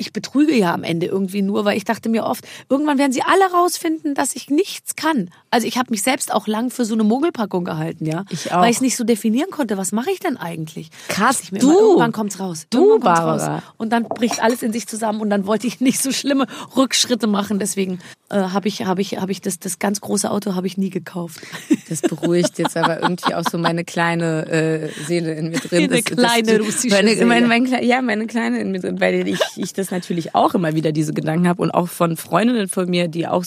[0.03, 3.21] ich betrüge ja am Ende irgendwie nur, weil ich dachte mir oft, irgendwann werden sie
[3.23, 5.29] alle rausfinden, dass ich nichts kann.
[5.49, 8.61] Also ich habe mich selbst auch lang für so eine Mogelpackung gehalten, ja, Ich auch.
[8.61, 9.77] weil ich es nicht so definieren konnte.
[9.77, 10.89] Was mache ich denn eigentlich?
[11.07, 11.69] Krass, ich mir du.
[11.71, 12.67] immer, irgendwann kommt's raus.
[12.69, 13.55] Du, Barbara.
[13.55, 13.63] raus.
[13.77, 17.27] Und dann bricht alles in sich zusammen und dann wollte ich nicht so schlimme Rückschritte
[17.27, 17.59] machen.
[17.59, 17.99] Deswegen
[18.33, 20.89] äh, habe ich, habe ich, habe ich das, das ganz große Auto habe ich nie
[20.89, 21.41] gekauft.
[21.89, 25.83] Das beruhigt jetzt aber irgendwie auch so meine kleine äh, Seele in mir drin.
[25.91, 27.25] Eine kleine russische meine, Seele.
[27.27, 30.55] Meine, mein, Kle- ja, meine kleine in mir drin, weil ich, ich das natürlich auch
[30.55, 33.43] immer wieder diese Gedanken habe und auch von Freundinnen von mir, die auch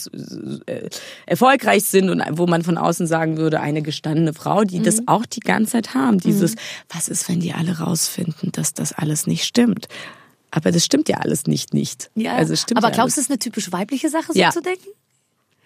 [0.67, 0.87] äh,
[1.25, 4.83] erfolgreich sind und wo man von außen sagen würde, eine gestandene Frau, die Mhm.
[4.83, 6.19] das auch die ganze Zeit haben.
[6.19, 6.55] Dieses,
[6.87, 9.87] was ist, wenn die alle rausfinden, dass das alles nicht stimmt?
[10.51, 12.09] Aber das stimmt ja alles nicht, nicht.
[12.15, 14.51] Ja, also stimmt aber ja glaubst du, es ist eine typisch weibliche Sache, so Ja.
[14.51, 14.87] zu denken?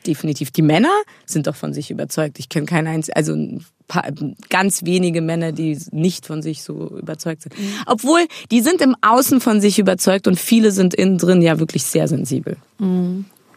[0.07, 0.49] Definitiv.
[0.49, 0.89] Die Männer
[1.27, 2.39] sind doch von sich überzeugt.
[2.39, 4.11] Ich kenne keinen einzigen, also ein paar,
[4.49, 7.53] ganz wenige Männer, die nicht von sich so überzeugt sind.
[7.85, 11.83] Obwohl, die sind im Außen von sich überzeugt und viele sind innen drin ja wirklich
[11.83, 12.57] sehr sensibel.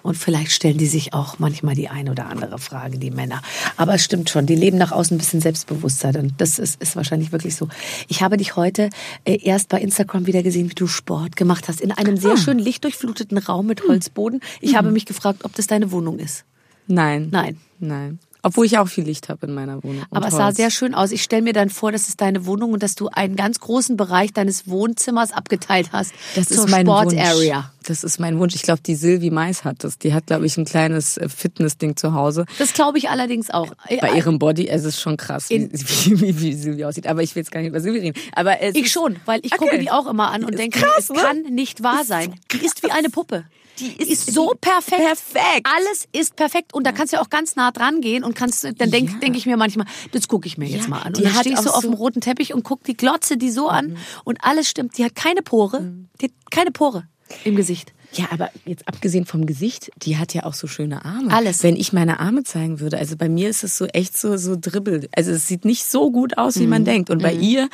[0.05, 3.40] Und vielleicht stellen die sich auch manchmal die eine oder andere Frage, die Männer.
[3.79, 6.11] Aber es stimmt schon, die leben nach außen ein bisschen selbstbewusster.
[6.19, 7.69] Und das ist, ist wahrscheinlich wirklich so.
[8.09, 8.90] Ich habe dich heute
[9.25, 11.81] äh, erst bei Instagram wieder gesehen, wie du Sport gemacht hast.
[11.81, 12.21] In einem Ah.
[12.21, 14.40] sehr schön lichtdurchfluteten Raum mit Holzboden.
[14.61, 16.45] Ich habe mich gefragt, ob das deine Wohnung ist.
[16.87, 17.29] Nein.
[17.31, 17.57] Nein.
[17.79, 18.19] Nein.
[18.45, 20.05] Obwohl ich auch viel Licht habe in meiner Wohnung.
[20.11, 21.11] Aber es sah sehr schön aus.
[21.13, 23.97] Ich stelle mir dann vor, das ist deine Wohnung und dass du einen ganz großen
[23.97, 27.21] Bereich deines Wohnzimmers abgeteilt hast das zur ist mein Sport Wunsch.
[27.21, 27.71] Area.
[27.87, 28.55] Das ist mein Wunsch.
[28.55, 29.99] Ich glaube, die Silvi Mais hat das.
[29.99, 32.45] Die hat, glaube ich, ein kleines äh, Fitnessding zu Hause.
[32.59, 33.73] Das glaube ich allerdings auch.
[34.01, 37.07] Bei ihrem Body, es ist schon krass, wie, wie, wie, wie Silvi aussieht.
[37.07, 38.19] Aber ich will jetzt gar nicht über Silvi reden.
[38.35, 39.65] Aber Ich schon, weil ich Okay.
[39.65, 41.17] gucke die auch immer an und denke, krass, es ne?
[41.17, 42.35] kann nicht wahr sein.
[42.53, 43.45] Die ist wie eine Puppe.
[43.79, 45.03] Die ist, so die- perfekt.
[45.03, 45.67] perfekt.
[45.77, 46.75] Alles ist perfekt.
[46.75, 49.19] Und da kannst du ja auch ganz nah dran gehen und kannst, dann denke Ja.
[49.19, 51.13] denk ich mir manchmal, das gucke ich mir jetzt Ja, mal an.
[51.15, 51.97] die Und dann stehe ich so auf dem Mhm.
[51.97, 54.97] roten Teppich und guck die Glotze die so an und alles stimmt.
[54.99, 55.93] Die hat keine Pore.
[56.21, 57.09] Die hat keine Pore
[57.45, 57.93] im Gesicht.
[58.16, 61.33] Ja, aber jetzt abgesehen vom Gesicht, die hat ja auch so schöne Arme.
[61.33, 61.62] Alles.
[61.62, 64.57] Wenn ich meine Arme zeigen würde, also bei mir ist es so echt so so
[64.61, 65.09] dribbel.
[65.16, 66.70] Also es sieht nicht so gut aus, wie Mhm.
[66.70, 67.11] man denkt.
[67.11, 67.68] Und bei ihr,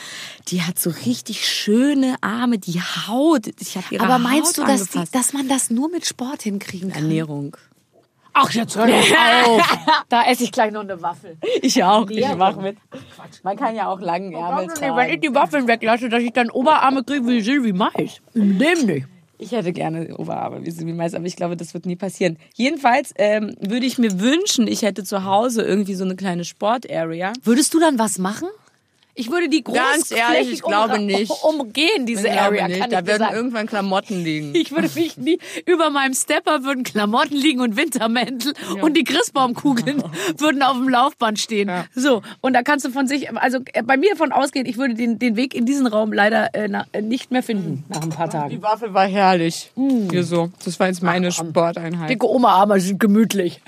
[0.49, 3.49] die hat so richtig schöne Arme, die Haut.
[3.61, 6.43] Ich habe ihre Aber meinst Haut du, dass, die, dass man das nur mit Sport
[6.43, 7.03] hinkriegen kann?
[7.03, 7.57] Ernährung?
[8.33, 9.79] Ach, jetzt hör doch auf.
[10.09, 11.37] Da esse ich gleich noch eine Waffel.
[11.63, 12.09] Ich auch.
[12.11, 12.77] Ich mach mit.
[13.43, 15.21] Man kann ja auch langen Ärmel Wenn ich tragen.
[15.21, 18.21] die Waffeln weglasse, dass ich dann Oberarme kriege wie Silvi Mais.
[18.35, 19.07] Im Leben nicht.
[19.43, 22.37] Ich hätte gerne Oberarme wie Silvi Mais, aber ich glaube, das wird nie passieren.
[22.55, 27.33] Jedenfalls ähm, würde ich mir wünschen, ich hätte zu Hause irgendwie so eine kleine Sport-Area.
[27.43, 28.49] Würdest du dann was machen?
[29.15, 31.31] Ich würde die Ganz ehrlich, ich glaube nicht.
[31.43, 32.81] umgehen, diese Ich Area, nicht.
[32.81, 33.35] kann da werden sagen.
[33.37, 34.55] irgendwann Klamotten liegen.
[34.55, 40.03] Ich würde mich nie, über meinem Stepper würden Klamotten liegen und Wintermäntel und die Christbaumkugeln
[40.39, 41.71] würden auf dem Laufband stehen.
[41.95, 44.95] So, und da kannst du von sich, also äh, bei mir davon ausgehen, ich würde
[44.95, 48.11] den, den Weg in diesen Raum leider äh, na, äh, nicht mehr finden nach ein
[48.11, 48.51] paar Tagen.
[48.51, 49.71] Die Waffel war herrlich.
[50.11, 50.51] Hier so.
[50.65, 52.11] Das war jetzt meine Sporteinheit.
[52.11, 53.61] Dicke Oberarme sind gemütlich.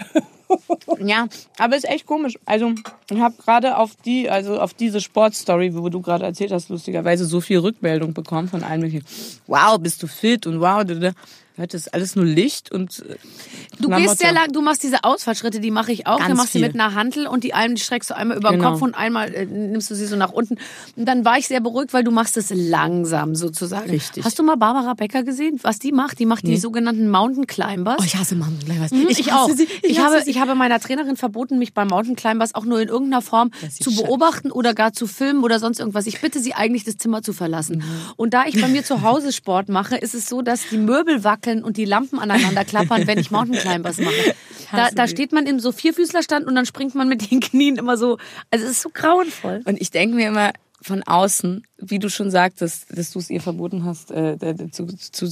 [0.99, 1.27] Ja,
[1.59, 2.39] aber ist echt komisch.
[2.45, 2.73] Also,
[3.11, 7.25] ich habe gerade auf die, also auf diese Sportstory, wo du gerade erzählt hast, lustigerweise
[7.25, 9.05] so viel Rückmeldung bekommen von allen möglichen.
[9.47, 10.85] Wow, bist du fit und wow,
[11.57, 13.17] Das ist alles nur Licht und äh,
[13.79, 16.19] Du gehst sehr lang, du machst diese Ausfallschritte, die mache ich auch.
[16.19, 16.67] Ganz Dann machst du viel.
[16.67, 18.73] mit einer Hantel und die einen die streckst du einmal über den Genau.
[18.73, 20.57] Kopf und einmal äh, nimmst du sie so nach unten.
[20.97, 23.91] Und dann war ich sehr beruhigt, weil du machst es langsam sozusagen.
[23.91, 24.25] Richtig.
[24.25, 26.19] Hast du mal Barbara Becker gesehen, was die macht?
[26.19, 27.97] Die macht die sogenannten Mountain Climbers.
[28.01, 28.93] Oh, ich hasse Mountain Climbers.
[28.93, 29.51] Ich, hasse auch.
[29.51, 29.69] Sie.
[29.83, 30.31] Ich, hasse habe, sie.
[30.31, 33.95] ich habe meiner Trainerin verboten, mich beim Mountain Climbers auch nur in irgendeiner Form zu
[33.95, 36.07] beobachten oder gar zu filmen oder sonst irgendwas.
[36.07, 37.79] Ich bitte sie eigentlich, das Zimmer zu verlassen.
[37.79, 37.85] Mhm.
[38.17, 41.25] Und da ich bei mir zu Hause Sport mache, ist es so, dass die Möbel
[41.25, 44.35] wackeln und die Lampen aneinander klappern, wenn ich Mountain Climbers mache.
[44.75, 47.99] Da, da steht man im so Vierfüßlerstand und dann springt man mit den Knien immer
[47.99, 48.17] so.
[48.51, 49.61] Also es ist so grauenvoll.
[49.67, 53.43] Und ich denke mir immer von außen, wie du schon sagtest, dass du es ihr
[53.43, 54.39] verboten hast, äh,
[54.71, 55.27] zu, zu,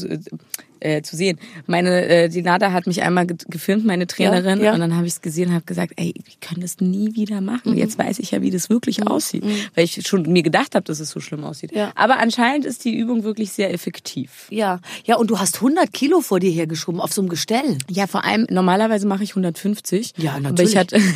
[0.81, 1.39] äh, zu sehen.
[1.67, 4.75] Meine, äh, die Nada hat mich einmal ge gefilmt, meine Trainerin, Ja, ja.
[4.75, 7.41] und dann habe ich es gesehen und habe gesagt, ey, wir können das nie wieder
[7.41, 7.77] machen.
[7.77, 11.01] Jetzt weiß ich ja, wie das wirklich aussieht, weil ich schon mir gedacht habe, dass
[11.01, 11.73] es so schlimm aussieht.
[11.73, 11.93] Ja.
[11.95, 14.47] Aber anscheinend ist die Übung wirklich sehr effektiv.
[14.51, 17.79] Ja, ja, und du hast 100 Kilo vor dir hergeschoben auf so einem Gestell.
[17.89, 20.15] Ja, vor allem normalerweise mache ich 150.
[20.17, 20.73] Ja, Aber natürlich.
[20.73, 21.01] ich hatte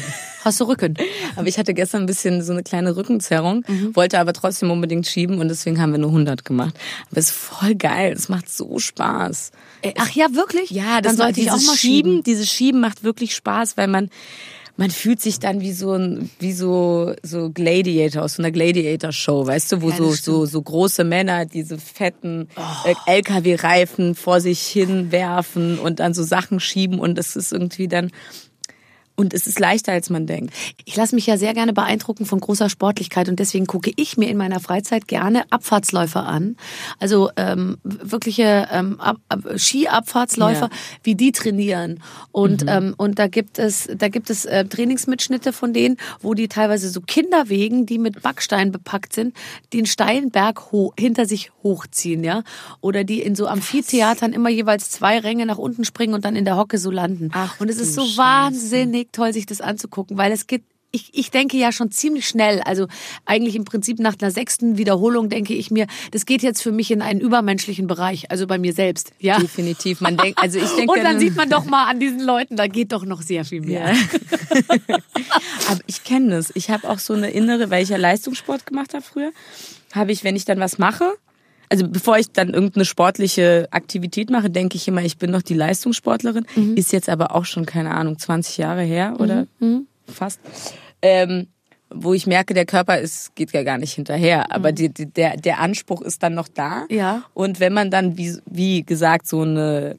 [0.44, 0.92] Hast du Rücken?
[1.37, 5.38] Aber ich hatte gestern ein bisschen so eine kleine Rückenzerrung, wollte aber trotzdem unbedingt schieben
[5.38, 6.74] und deswegen haben wir nur 100 gemacht.
[7.11, 9.53] Aber es ist voll geil, es macht so Spaß.
[9.83, 10.71] Äh, Ach ja, wirklich?
[10.71, 12.23] Ja, das dann sollte ich auch mal Schieben, schieben.
[12.25, 14.11] dieses Schieben macht wirklich Spaß, weil man
[14.77, 19.12] man fühlt sich dann wie so ein wie so so Gladiator aus so einer Gladiator
[19.12, 22.49] Show, weißt du, wo Ja, so das so so große Männer diese fetten
[22.85, 27.53] äh, LKW Reifen vor sich hin werfen und dann so Sachen schieben und es ist
[27.53, 28.11] irgendwie dann
[29.16, 30.53] und es ist leichter als man denkt.
[30.85, 34.29] Ich lasse mich ja sehr gerne beeindrucken von großer Sportlichkeit und deswegen gucke ich mir
[34.29, 36.57] in meiner Freizeit gerne Abfahrtsläufer an.
[36.98, 40.79] Also ähm, wirkliche ähm, Ab Ab Skiabfahrtsläufer, Ja.
[41.03, 42.03] wie die trainieren.
[42.33, 46.48] Und ähm, und da gibt es da gibt es äh, Trainingsmitschnitte von denen, wo die
[46.48, 49.35] teilweise so Kinderwegen, die mit Backstein bepackt sind,
[49.72, 50.61] den steilen Berg
[50.98, 52.42] hinter sich hochziehen, ja,
[52.81, 56.44] oder die in so Amphitheatern immer jeweils zwei Ränge nach unten springen und dann in
[56.44, 57.31] der Hocke so landen.
[57.33, 58.16] Ach und es ist so Scheiße.
[58.18, 60.62] wahnsinnig toll, sich das anzugucken, weil es geht
[60.95, 62.87] ich, ich denke ja schon ziemlich schnell, also
[63.25, 66.93] eigentlich im Prinzip nach einer sechsten Wiederholung denke ich mir, das geht jetzt für mich
[66.93, 69.38] in einen übermenschlichen Bereich, also bei mir selbst, ja.
[69.40, 70.01] Definitiv.
[70.01, 72.69] Man denkt, also ich denke Und dann sieht man doch mal an diesen Leuten, da
[72.69, 73.93] geht doch noch sehr viel mehr.
[73.93, 74.97] Ja.
[75.69, 76.53] Aber ich kenne das.
[76.55, 79.33] Ich habe auch so eine innere, weil ich ja Leistungssport gemacht habe früher,
[79.93, 81.12] habe ich, wenn ich dann was mache,
[81.68, 85.55] also bevor ich dann irgendeine sportliche Aktivität mache, denke ich immer, ich bin noch die
[85.55, 86.46] Leistungssportlerin.
[86.77, 89.46] Ist jetzt aber auch schon, keine Ahnung, 20 Jahre her oder
[90.07, 90.40] fast.
[91.03, 91.48] Ähm,
[91.90, 95.37] wo ich merke, der Körper ist, geht ja gar nicht hinterher, aber die, die, der,
[95.37, 96.87] der Anspruch ist dann noch da.
[96.90, 97.22] Ja.
[97.35, 99.96] Und wenn man dann, wie, wie gesagt, so eine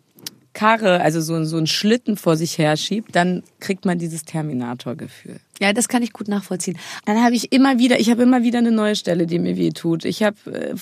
[0.56, 5.40] Karre, also so, so einen Schlitten vor sich her schiebt, dann kriegt man dieses Terminator-Gefühl.
[5.60, 6.78] Ja, das kann ich gut nachvollziehen.
[7.06, 9.70] Dann habe ich immer wieder, ich habe immer wieder eine neue Stelle, die mir weh
[9.70, 10.04] tut.
[10.06, 10.74] Ich habe äh,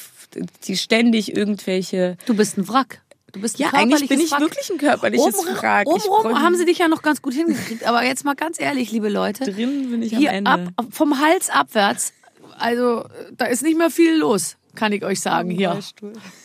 [0.65, 2.17] die ständig irgendwelche.
[2.25, 3.01] Du bist ein Wrack.
[3.33, 4.41] Du bist ein Ja, eigentlich bin ich Wrack.
[4.41, 5.87] wirklich ein körperliches Oben, Wrack.
[5.97, 7.83] Ich Obenrum haben sie dich ja noch ganz gut hingekriegt.
[7.83, 9.43] Aber jetzt mal ganz ehrlich, liebe Leute.
[9.51, 10.51] Drin bin ich hier am Ende.
[10.75, 12.13] Ab- vom Hals abwärts,
[12.57, 13.05] also
[13.35, 15.79] da ist nicht mehr viel los, kann ich euch sagen hier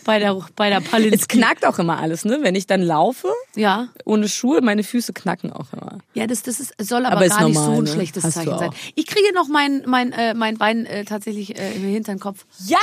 [0.05, 1.15] bei der bei der Palinski.
[1.17, 2.39] Es knackt auch immer alles, ne?
[2.43, 5.99] Wenn ich dann laufe, Ja, ohne Schuhe, meine Füße knacken auch immer.
[6.15, 7.91] ja, das das ist soll aber, Aber ist gar nicht normal, so ein ne?
[7.91, 8.71] schlechtes Hast Zeichen sein.
[8.95, 12.45] Ich kriege noch mein mein äh, mein Bein äh, tatsächlich äh, im Hinterkopf.
[12.67, 12.77] Ja,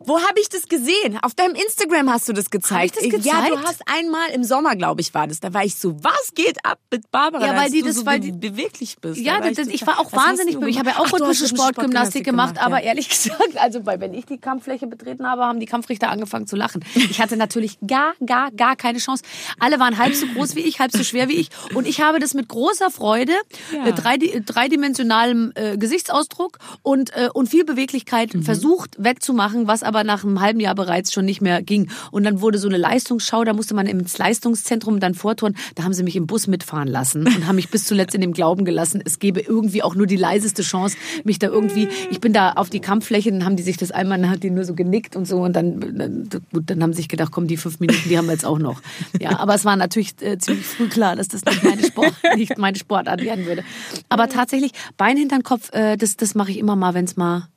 [0.00, 1.18] wo habe ich das gesehen?
[1.22, 2.96] Auf deinem Instagram hast du das gezeigt.
[2.96, 3.66] Hab ich das Ja, du gezeigt?
[3.68, 5.40] hast einmal im Sommer, glaube ich, war das.
[5.40, 7.46] Da war ich so, was geht ab mit Barbara?
[7.46, 9.20] Ja, weil die du das- so weil die- beweglich bist.
[9.20, 10.70] Ja, Da das, ich war auch wahnsinnig bemüht.
[10.70, 11.14] Ich habe ja auch gemacht?
[11.24, 12.86] Ach, rhythmische Sportgymnastik gemacht, aber ja.
[12.90, 16.56] ehrlich gesagt, also bei, wenn ich die Kampffläche betreten habe, haben die Kampfrichter angefangen zu
[16.56, 16.84] lachen.
[16.94, 19.24] Ich hatte natürlich gar, gar, gar keine Chance.
[19.58, 21.48] Alle waren halb so groß wie ich, halb so schwer wie ich.
[21.74, 23.32] Und ich habe das mit großer Freude,
[23.72, 23.86] Ja.
[23.86, 28.42] äh, drei, dreidimensionalem äh, Gesichtsausdruck und, äh, und viel Beweglichkeit Mhm.
[28.42, 31.90] versucht wegzumachen, was aber nach einem halben Jahr bereits schon nicht mehr ging.
[32.10, 35.56] Und dann wurde so eine Leistungsschau, da musste man ins Leistungszentrum dann vortouren.
[35.74, 38.32] Da haben sie mich im Bus mitfahren lassen und haben mich bis zuletzt in dem
[38.32, 42.32] Glauben gelassen, es gäbe irgendwie auch nur die leiseste Chance, mich da irgendwie, ich bin
[42.32, 44.74] da auf die Kampffläche, dann haben die sich das einmal, dann hat die nur so
[44.74, 47.80] genickt und so und dann, dann gut, dann haben sie sich gedacht, komm, die fünf
[47.80, 48.82] Minuten, die haben wir jetzt auch noch.
[49.18, 52.58] Ja, aber es war natürlich äh, ziemlich früh klar, dass das nicht meine, Sport, nicht
[52.58, 53.64] meine Sportart werden würde.
[54.08, 57.16] Aber tatsächlich, Bein hinter den Kopf, äh, das, das mache ich immer mal, wenn es
[57.16, 57.48] mal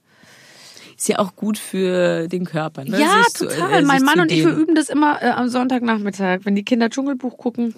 [1.01, 2.83] Ist ja auch gut für den Körper.
[2.85, 3.01] Ne?
[3.01, 3.73] ja, Sich zu- total.
[3.73, 6.63] äh, mein Mann zu und ich, wir üben das immer äh, am Sonntagnachmittag, wenn die
[6.63, 7.73] Kinder Dschungelbuch gucken.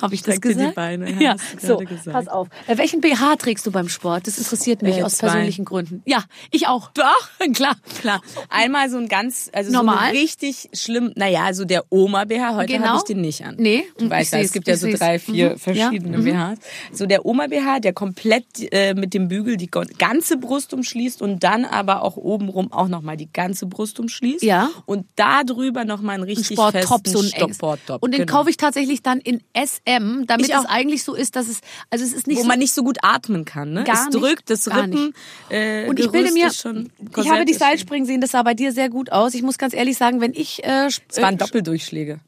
[0.05, 0.75] Habe ich das dir die gesagt?
[0.75, 2.13] Beine, ja, ja, so, gesagt.
[2.13, 2.49] pass auf.
[2.67, 4.27] Äh, welchen BH trägst du beim Sport?
[4.27, 5.29] Das interessiert mich Äh, aus zwei.
[5.29, 6.03] persönlichen Gründen.
[6.05, 6.91] Ja, ich auch.
[6.95, 7.77] Doch, klar.
[8.01, 8.21] Klar.
[8.49, 9.97] Einmal so ein ganz, also Normal?
[9.97, 12.87] so ein richtig schlimm, naja, so der Oma-BH, heute Genau.
[12.87, 13.57] habe ich den nicht an.
[13.59, 14.99] Nee, Du ich weißt ja, es gibt ja so seh's.
[14.99, 15.59] drei, vier Mhm.
[15.59, 16.55] verschiedene Ja, mhm.
[16.57, 16.99] BHs.
[16.99, 21.65] So der Oma-BH, der komplett äh, mit dem Bügel die ganze Brust umschließt und dann
[21.65, 24.43] aber auch obenrum auch nochmal die ganze Brust umschließt.
[24.43, 24.71] Ja.
[24.87, 27.55] Und da drüber nochmal einen richtig Sporttop, festen so ein.
[27.55, 28.03] Sporttop.
[28.03, 28.33] Und den genau.
[28.39, 29.43] kaufe ich tatsächlich dann in
[29.99, 32.59] SM, damit es eigentlich so ist, dass es, also es ist nicht wo so, man
[32.59, 33.73] nicht so gut atmen kann.
[33.73, 33.85] Ne?
[33.85, 34.91] Gar es drückt, das Rippen.
[34.91, 35.15] nicht.
[35.51, 38.89] Äh, Und ich bilde mir, ich habe die Seilspringen sehen, das sah bei dir sehr
[38.89, 39.35] gut aus.
[39.35, 42.21] Ich muss ganz ehrlich sagen, wenn ich, äh, Es waren äh, Doppeldurchschläge.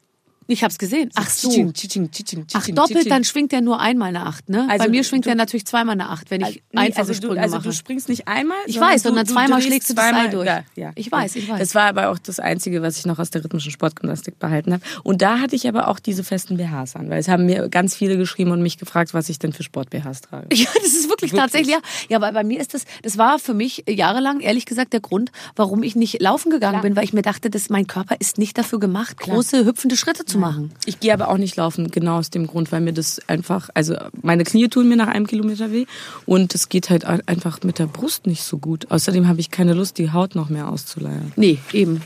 [0.53, 1.09] Ich habe es gesehen.
[1.15, 1.49] Ach so.
[1.49, 4.65] Tschitsching, tschitsching, tschitsching, Ach, doppelt, dann schwingt er nur einmal eine Acht, ne?
[4.69, 7.13] Also Bei mir schwingt du- er natürlich zweimal eine Acht, wenn ich Nee, einfache also
[7.13, 7.63] du, Sprünge also mache.
[7.69, 8.57] du springst nicht einmal.
[8.65, 10.45] Ich weiß, sondern du, zweimal schlägst du das zweimal- durch.
[10.47, 10.91] Ja, ja.
[10.95, 11.59] Ich weiß, ich weiß.
[11.59, 14.83] Das war aber auch das Einzige, was ich noch aus der rhythmischen Sportgymnastik behalten habe.
[15.03, 17.95] Und da hatte ich aber auch diese festen BHs an, weil es haben mir ganz
[17.95, 20.47] viele geschrieben und mich gefragt, was ich denn für Sport-BHs trage.
[20.53, 21.41] Ja, das ist wirklich, Wirklich.
[21.41, 21.79] tatsächlich, ja.
[22.09, 25.31] Ja, aber bei mir ist das, das war für mich jahrelang, ehrlich gesagt, der Grund,
[25.55, 28.57] warum ich nicht laufen gegangen bin, weil ich mir dachte, dass mein Körper ist nicht
[28.57, 30.71] dafür gemacht, große, hüpfende Schritte zu machen.
[30.85, 33.95] Ich gehe aber auch nicht laufen, genau aus dem Grund, weil mir das einfach, also
[34.21, 35.85] meine Knie tun mir nach einem Kilometer weh
[36.25, 38.89] und es geht halt einfach mit der Brust nicht so gut.
[38.91, 41.33] Außerdem habe ich keine Lust, die Haut noch mehr auszuleiern.
[41.35, 42.01] Nee, eben.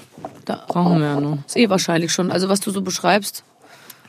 [0.46, 1.38] Da Brauchen wir ja noch.
[1.46, 2.32] ist eh wahrscheinlich schon.
[2.32, 3.44] Also was du so beschreibst,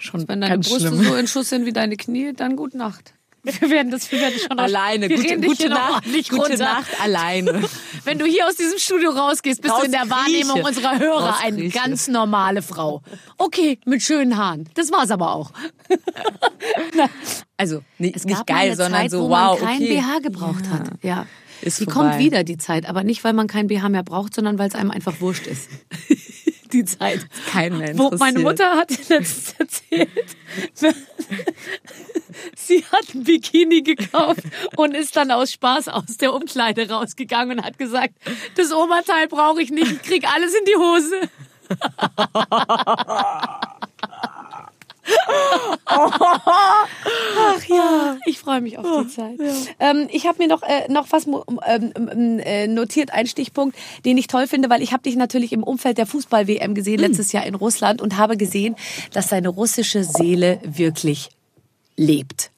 [0.02, 3.14] Schon wenn deine Brüste so in Schuss sind wie deine Knie, dann gut Nacht.
[3.44, 5.08] Wir werden das, wir werden schon Alleine.
[5.08, 5.94] Wir Gute, gute noch Nacht.
[5.94, 6.64] ordentlich Gute runter.
[6.64, 7.62] Nacht alleine.
[8.04, 10.08] Wenn du hier aus diesem Studio rausgehst, bist du in der.
[10.08, 11.78] Wahrnehmung unserer Hörer eine Rauskrieche.
[11.78, 13.02] ganz normale Frau.
[13.38, 14.68] Okay, mit schönen Haaren.
[14.74, 15.50] Das war's aber auch.
[17.56, 20.00] Also nicht, Es nicht geil, sondern Zeit, so wo wow, man keinen okay.
[20.00, 20.90] BH gebraucht hat.
[21.02, 21.26] Ja.
[21.60, 22.10] Ist die vorbei.
[22.10, 22.88] kommt wieder, die Zeit.
[22.88, 25.68] Aber nicht, weil man keinen BH mehr braucht, sondern weil es einem einfach wurscht ist.
[26.72, 27.26] die Zeit.
[27.50, 28.40] Kein mehr Wo meine.
[28.40, 30.08] Mutter hat letztens erzählt,
[32.56, 34.42] sie hat ein Bikini gekauft
[34.76, 38.14] und ist dann aus Spaß aus der Umkleide rausgegangen und hat gesagt,
[38.56, 41.28] das Oberteil brauche ich nicht, ich krieg alles in die Hose.
[45.86, 49.38] Ach ja, ich freue mich auf die Zeit.
[49.78, 53.76] Ähm, ich habe mir noch, äh, noch was mo- ähm, ähm, äh, notiert, einen Stichpunkt,
[54.04, 57.32] den ich toll finde, weil ich habe dich natürlich im Umfeld der Fußball-WM gesehen, letztes
[57.32, 58.76] Jahr in Russland und habe gesehen,
[59.12, 61.30] dass deine russische Seele wirklich
[61.96, 62.50] lebt.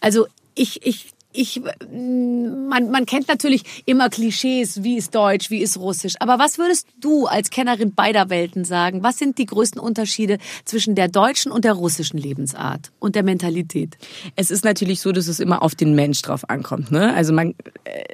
[0.00, 5.78] Also ich, ich, ich, man, man kennt natürlich immer Klischees, wie ist Deutsch, wie ist
[5.78, 6.14] Russisch.
[6.20, 9.02] Aber was würdest du als Kennerin beider Welten sagen?
[9.02, 13.96] Was sind die größten Unterschiede zwischen der deutschen und der russischen Lebensart und der Mentalität?
[14.34, 16.90] Es ist natürlich so, dass es immer auf den Mensch drauf ankommt.
[16.90, 17.14] Ne?
[17.14, 18.04] Also man, äh,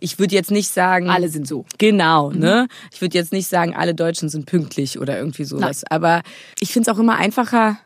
[0.00, 1.64] ich würde jetzt nicht sagen, Alle sind so.
[1.78, 2.68] Genau, ne?
[2.92, 5.84] Ich würde jetzt nicht sagen, alle Deutschen sind pünktlich oder irgendwie sowas.
[5.88, 6.22] Aber
[6.60, 7.78] ich finde es auch immer einfacher,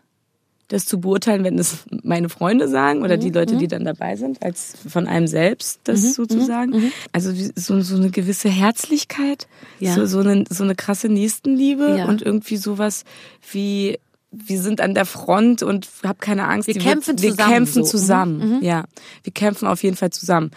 [0.70, 4.42] das zu beurteilen, wenn es meine Freunde sagen oder die Leute, die dann dabei sind,
[4.42, 6.92] als von einem selbst das sozusagen.
[7.12, 9.46] Also wie- so, so eine gewisse Herzlichkeit,
[9.80, 9.94] Ja.
[9.94, 12.04] so, so, eine, so eine krasse Nächstenliebe Ja.
[12.06, 13.04] und irgendwie sowas
[13.52, 13.98] wie
[14.32, 16.68] wir sind an der Front und hab keine Angst.
[16.68, 17.80] Wir kämpfen wir zusammen, kämpfen so.
[17.80, 17.84] Mhm.
[17.86, 18.58] zusammen.
[18.62, 18.84] Ja,
[19.24, 20.52] wir kämpfen auf jeden Fall zusammen.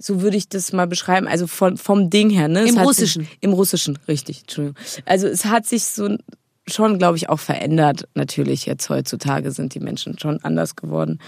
[0.00, 1.28] So würde ich das mal beschreiben.
[1.28, 2.62] Also von, vom Ding her, ne?
[2.64, 3.22] Es Im Russischen.
[3.22, 4.40] Sich, Im Russischen, richtig.
[4.40, 4.76] Entschuldigung.
[5.06, 6.16] Also es hat sich so
[6.66, 8.08] schon, glaube ich, auch verändert.
[8.14, 11.18] Natürlich jetzt heutzutage sind die Menschen schon anders geworden.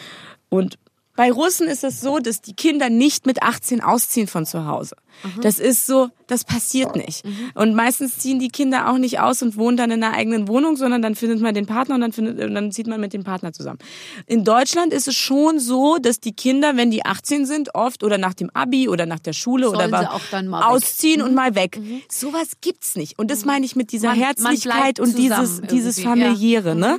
[0.48, 0.78] Und
[1.16, 4.96] bei Russen ist es so, dass die Kinder nicht mit 18 ausziehen von zu Hause.
[5.40, 7.22] Das ist so, das passiert nicht.
[7.54, 10.76] Und meistens ziehen die Kinder auch nicht aus und wohnen dann in einer eigenen Wohnung,
[10.76, 13.24] sondern dann findet man den Partner und dann, findet, und dann zieht man mit dem
[13.24, 13.78] Partner zusammen.
[14.26, 18.18] In Deutschland ist es schon so, dass die Kinder, wenn die 18 sind, oft oder
[18.18, 20.66] nach dem Abi oder nach der Schule Sollen oder sie wa- auch dann mal weg.
[20.68, 21.80] ausziehen und mal weg.
[22.12, 23.18] Sowas gibt's nicht.
[23.18, 26.26] Und das meine ich mit dieser Man- man Herzlichkeit bleibt und dieses, dieses irgendwie, ja.
[26.28, 26.98] familiäre, ne?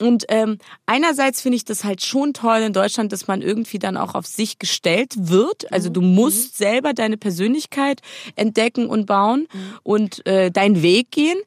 [0.00, 3.96] Und ähm, einerseits finde ich das halt schon toll in Deutschland, dass man irgendwie dann
[3.96, 5.72] auch auf sich gestellt wird.
[5.72, 8.00] Also du musst selber deine Persönlichkeit
[8.34, 9.46] entdecken und bauen
[9.82, 11.38] und äh, deinen Weg gehen.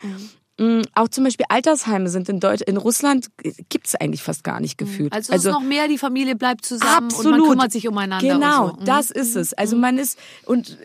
[0.60, 3.28] Mm, Auch zum Beispiel Altersheime sind in Deutsch, in Russland
[3.70, 5.14] gibt's eigentlich fast gar nicht gefühlt.
[5.14, 7.34] Also, es ist noch mehr, die Familie bleibt zusammen Absolut.
[7.34, 8.34] und man kümmert sich umeinander.
[8.34, 8.74] Genau, so.
[8.76, 8.86] Mhm.
[8.86, 9.54] das ist es.
[9.54, 10.78] Also man ist und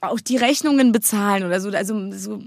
[0.00, 1.68] auch die Rechnungen bezahlen oder so.
[1.70, 2.42] Also so,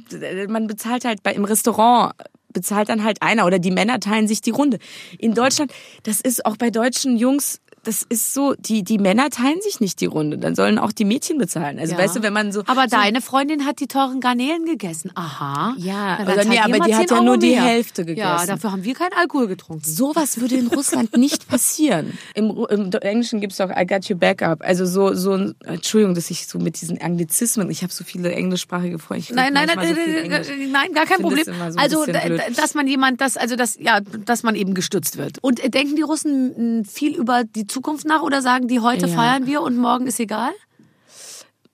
[0.48, 2.14] man bezahlt halt bei im Restaurant
[2.56, 4.80] bezahlt dann halt einer oder die Männer teilen sich die Runde.
[5.20, 5.72] In Deutschland,
[6.04, 10.02] das ist auch bei deutschen Jungs, das ist so, die die Männer teilen sich nicht
[10.02, 11.80] die Runde, dann sollen auch die Mädchen bezahlen.
[11.80, 12.00] Also Ja.
[12.00, 15.12] weißt du, wenn man so Aber so, deine Freundin hat die teuren Garnelen gegessen.
[15.16, 15.76] Aha.
[15.78, 17.64] Ja, Na, oder nee, aber die hat 10 ja nur die mehr.
[17.64, 18.48] Hälfte Ja, gegessen.
[18.48, 19.84] dafür haben wir keinen Alkohol getrunken.
[19.90, 22.18] Sowas würde in Russland nicht passieren.
[22.34, 24.62] Im, im Englischen gibt's auch I got your back up.
[24.64, 28.32] Also so, so ein, Entschuldigung, dass ich so mit diesen Anglizismen, ich habe so viele
[28.34, 29.34] englischsprachige Freunde.
[29.34, 30.50] Nein, nein, nein, so äh, Englisch.
[30.50, 31.44] äh, nein, gar kein Problem.
[31.46, 35.38] so also, dass man jemand, das, also das, ja, dass man eben gestützt wird.
[35.42, 39.14] Und äh, denken die Russen viel über die Zukunft nach oder sagen die, heute Ja.
[39.16, 40.52] feiern wir und morgen ist egal?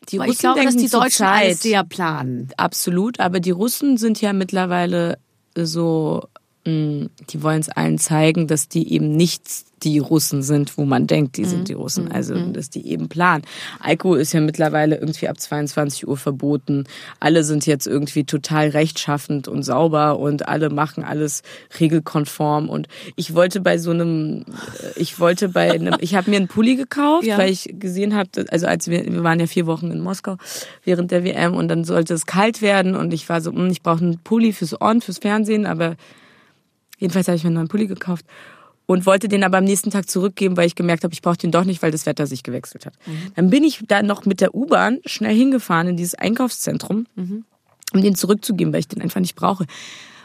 [0.09, 2.49] Die Weil Russen ich glaube, dass denken die Deutschen zur alles Zeit, sehr planen.
[2.57, 5.19] absolut, aber die Russen sind ja mittlerweile
[5.55, 6.23] so,
[6.65, 9.41] die wollen es allen zeigen, dass die eben nicht
[9.81, 11.45] die Russen sind, wo man denkt, die Mhm.
[11.47, 12.11] sind die Russen.
[12.11, 13.43] Also, dass die eben planen.
[13.79, 16.83] Alkohol ist ja mittlerweile irgendwie ab 22 Uhr verboten.
[17.19, 21.41] Alle sind jetzt irgendwie total rechtschaffend und sauber und alle machen alles
[21.79, 22.69] regelkonform.
[22.69, 24.41] Und ich wollte bei so einem,
[24.83, 27.39] äh, ich wollte bei einem, ich habe mir einen Pulli gekauft, Ja.
[27.39, 30.37] weil ich gesehen habe, also als wir, wir waren ja vier Wochen in Moskau
[30.83, 33.81] während der WM und dann sollte es kalt werden und ich war so, hm, ich
[33.81, 35.95] brauche einen Pulli fürs On, fürs Fernsehen, aber
[37.01, 38.25] jedenfalls habe ich mir einen neuen Pulli gekauft
[38.85, 41.51] und wollte den aber am nächsten Tag zurückgeben, weil ich gemerkt habe, ich brauche den
[41.51, 42.93] doch nicht, weil das Wetter sich gewechselt hat.
[43.35, 47.05] Dann bin ich da noch mit der U-Bahn schnell hingefahren in dieses Einkaufszentrum,
[47.93, 49.65] um den zurückzugeben, weil ich den einfach nicht brauche.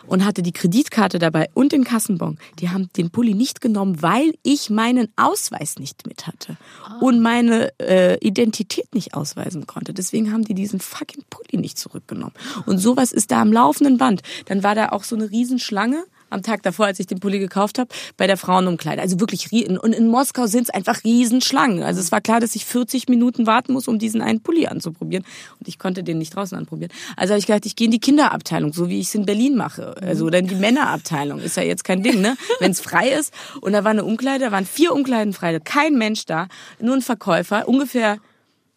[0.09, 2.39] Und hatte die Kreditkarte dabei und den Kassenbon.
[2.61, 6.57] Die haben den Pulli nicht genommen, weil ich meinen Ausweis nicht mit hatte
[7.01, 9.93] und meine äh, Identität nicht ausweisen konnte.
[9.93, 12.35] Deswegen haben die diesen fucking Pulli nicht zurückgenommen.
[12.67, 14.23] Und sowas ist da am laufenden Band.
[14.45, 17.79] Dann war da auch so eine Riesenschlange am Tag davor, als ich den Pulli gekauft
[17.79, 19.01] habe, bei der Frauenumkleide.
[19.01, 21.83] Also wirklich, und in Moskau sind es einfach Riesenschlangen.
[21.83, 25.25] Also es war klar, dass ich 40 Minuten warten muss, um diesen einen Pulli anzuprobieren.
[25.59, 26.93] Und ich konnte den nicht draußen anprobieren.
[27.17, 29.57] Also habe ich gedacht, ich gehe in die Kinderabteilung, so wie ich es in Berlin
[29.57, 29.95] mache.
[30.01, 31.41] Also oder in die Männerabteilung.
[31.41, 32.37] Ist ja jetzt kein Ding, ne?
[32.61, 33.33] Wenn es frei ist.
[33.61, 36.49] Und da war eine Umkleide, da waren vier Umkleiden frei, kein Mensch da,
[36.81, 38.19] nur ein Verkäufer, ungefähr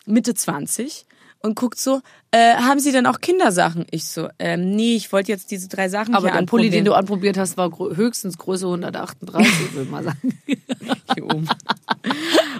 [0.05, 1.05] Mitte 20
[1.41, 3.85] und guckt so, äh, haben Sie denn auch Kindersachen?
[3.91, 6.85] Ich so, ähm, nee, ich wollte jetzt diese drei Sachen Aber hier der Pulli, den
[6.85, 10.33] du anprobiert hast, war höchstens Größe 138, würde mal sagen.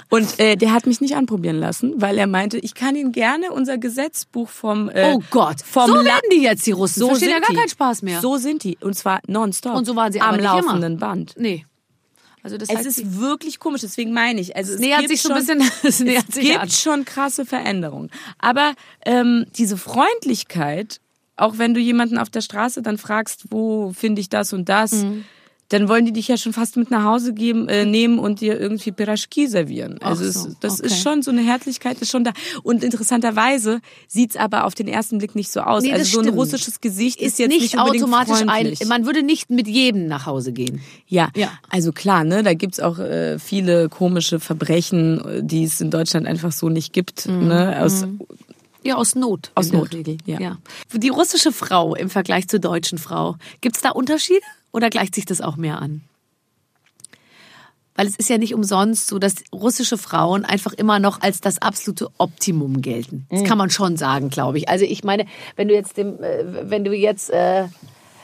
[0.10, 3.52] Und äh, der hat mich nicht anprobieren lassen, weil er meinte, ich kann Ihnen gerne
[3.52, 7.00] unser Gesetzbuch vom äh, Oh Gott, vom so La- werden die jetzt, die Russen.
[7.02, 7.56] so Verstehen ja gar die.
[7.56, 8.20] keinen Spaß mehr.
[8.22, 9.76] So sind die und zwar nonstop.
[9.76, 10.56] Und so waren sie am nicht immer.
[10.56, 11.36] laufenden Band.
[11.38, 11.66] Nee.
[12.44, 14.56] Also das Es ist wirklich komisch, deswegen meine ich.
[14.56, 16.70] Also es nähert gibt sich so ein schon, bisschen- es es gibt an.
[16.70, 18.10] schon krasse Veränderungen.
[18.38, 18.74] Aber
[19.06, 21.00] ähm, diese Freundlichkeit,
[21.36, 24.92] auch wenn du jemanden auf der Straße dann fragst, wo finde ich das und das,
[24.94, 25.26] Mhm.
[25.70, 28.60] Dann wollen die dich ja schon fast mit nach Hause geben, äh, nehmen und dir
[28.60, 30.00] irgendwie Piraschki servieren.
[30.02, 30.88] Also so, es, das okay.
[30.88, 32.34] ist schon so eine Herzlichkeit ist schon da.
[32.64, 35.84] Und interessanterweise sieht's aber auf den ersten Blick nicht so aus.
[35.84, 36.38] Nee, also so ein stimmt.
[36.38, 38.82] russisches Gesicht ist, ist jetzt nicht, nicht, automatisch freundlich.
[38.82, 38.88] ein.
[38.88, 40.82] Man würde nicht mit jedem nach Hause gehen.
[41.08, 41.52] Ja, Ja.
[41.70, 46.52] also klar, ne, da gibt's auch äh, viele komische Verbrechen, die es in Deutschland einfach
[46.52, 47.28] so nicht gibt.
[47.28, 48.06] Ne, aus,
[48.84, 49.52] Ja, aus Not.
[49.56, 50.18] Aus Not, Regel.
[50.26, 50.58] ja.
[50.94, 54.42] Die russische Frau im Vergleich zur deutschen Frau, gibt's da Unterschiede
[54.72, 56.02] oder gleicht sich das auch mehr an?
[57.96, 61.62] Weil es ist ja nicht umsonst so, dass russische Frauen einfach immer noch als das
[61.62, 63.28] absolute Optimum gelten.
[63.30, 64.70] Das kann man schon sagen, glaube ich.
[64.70, 65.26] Also ich meine,
[65.58, 67.66] wenn du jetzt dem, äh, wenn du jetzt äh,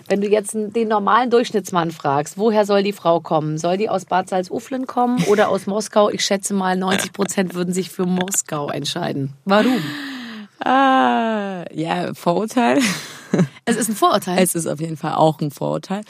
[0.07, 3.57] wenn du jetzt den normalen Durchschnittsmann fragst, woher soll die Frau kommen?
[3.57, 6.09] Soll die aus Bad Salzuflen kommen oder aus Moskau?
[6.09, 9.33] Ich schätze mal, 90 Prozent würden sich für Moskau entscheiden.
[9.45, 9.81] Warum?
[10.63, 12.79] Ah, ja, Vorurteil.
[13.65, 14.39] Es ist ein Vorurteil.
[14.41, 16.01] es ist auf jeden Fall auch ein Vorurteil.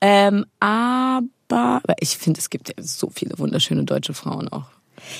[0.00, 4.66] Ähm, aber ich finde, es gibt ja so viele wunderschöne deutsche Frauen auch.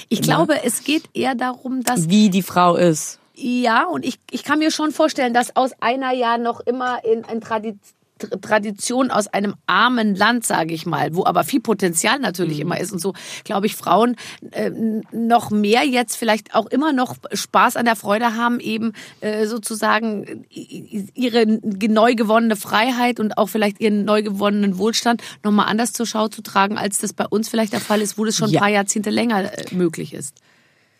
[0.09, 3.18] Ich glaube, es geht eher darum, dass Wie die Frau ist.
[3.35, 7.24] ja und ich ich kann mir schon vorstellen, dass aus einer ja noch immer in,
[7.24, 7.76] in Tradi Tr-
[8.19, 12.93] Tradition aus einem armen Land, sage ich mal, wo aber viel Potenzial natürlich immer ist
[12.93, 13.14] und so,
[13.45, 14.16] glaube ich, Frauen
[14.51, 14.71] äh,
[15.12, 20.45] noch mehr jetzt vielleicht auch immer noch Spaß an der Freude haben, eben äh, sozusagen
[20.51, 26.29] ihre neu gewonnene Freiheit und auch vielleicht ihren neu gewonnenen Wohlstand nochmal anders zur Schau
[26.29, 28.61] zu tragen, als das bei uns vielleicht der Fall ist, wo das schon Ja.
[28.61, 30.35] ein paar Jahrzehnte länger äh, möglich ist.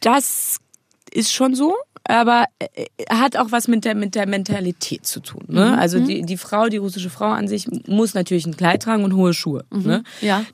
[0.01, 0.59] Das
[1.11, 1.75] ist schon so,
[2.09, 5.45] aber äh, hat auch was mit der mit der Mentalität zu tun.
[5.47, 5.67] Ne?
[5.73, 5.79] Mhm.
[5.79, 9.15] Also die die Frau, die russische Frau an sich muss natürlich ein Kleid tragen und
[9.15, 9.65] hohe Schuhe.
[9.71, 10.03] Ne?
[10.21, 10.45] Ja.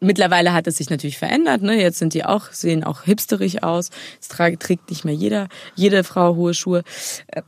[0.00, 1.62] Mittlerweile hat es sich natürlich verändert.
[1.62, 1.80] Ne?
[1.80, 3.90] Jetzt sind die auch sehen auch hipsterig aus.
[4.20, 6.82] Es trägt nicht mehr jeder jede Frau hohe Schuhe.
[7.28, 7.42] Äh,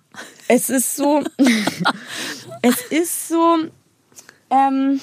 [0.48, 1.22] Es ist so,
[2.62, 3.56] es ist so.
[4.50, 5.00] Ähm,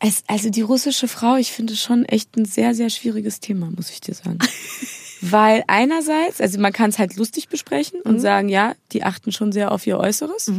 [0.00, 3.90] es, also die russische Frau, ich finde schon echt ein sehr, sehr schwieriges Thema, muss
[3.90, 4.38] ich dir sagen.
[5.20, 8.10] Weil einerseits, also man kann es halt lustig besprechen Mhm.
[8.10, 10.50] und sagen, ja, die achten schon sehr auf ihr Äußeres.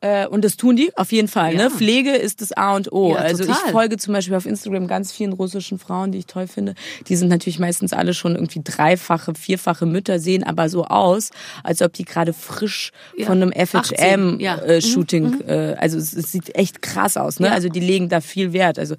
[0.00, 1.54] Äh, Und das tun die auf jeden Fall.
[1.54, 1.64] Ja.
[1.64, 1.70] Ne?
[1.70, 3.12] Pflege ist das A und O.
[3.12, 3.72] Ja, also ich total.
[3.72, 6.74] folge zum Beispiel auf Instagram ganz vielen russischen Frauen, die ich toll finde.
[7.08, 11.30] Die sind natürlich meistens alle schon irgendwie dreifache, vierfache Mütter, sehen aber so aus,
[11.64, 13.26] als ob die gerade frisch Ja.
[13.26, 14.56] von einem 18, ja.
[14.56, 14.60] Mhm.
[14.62, 17.40] FHM-Shooting, äh, also es, es sieht echt krass aus.
[17.40, 17.50] Ne?
[17.50, 18.78] Also die legen da viel Wert.
[18.78, 18.96] Also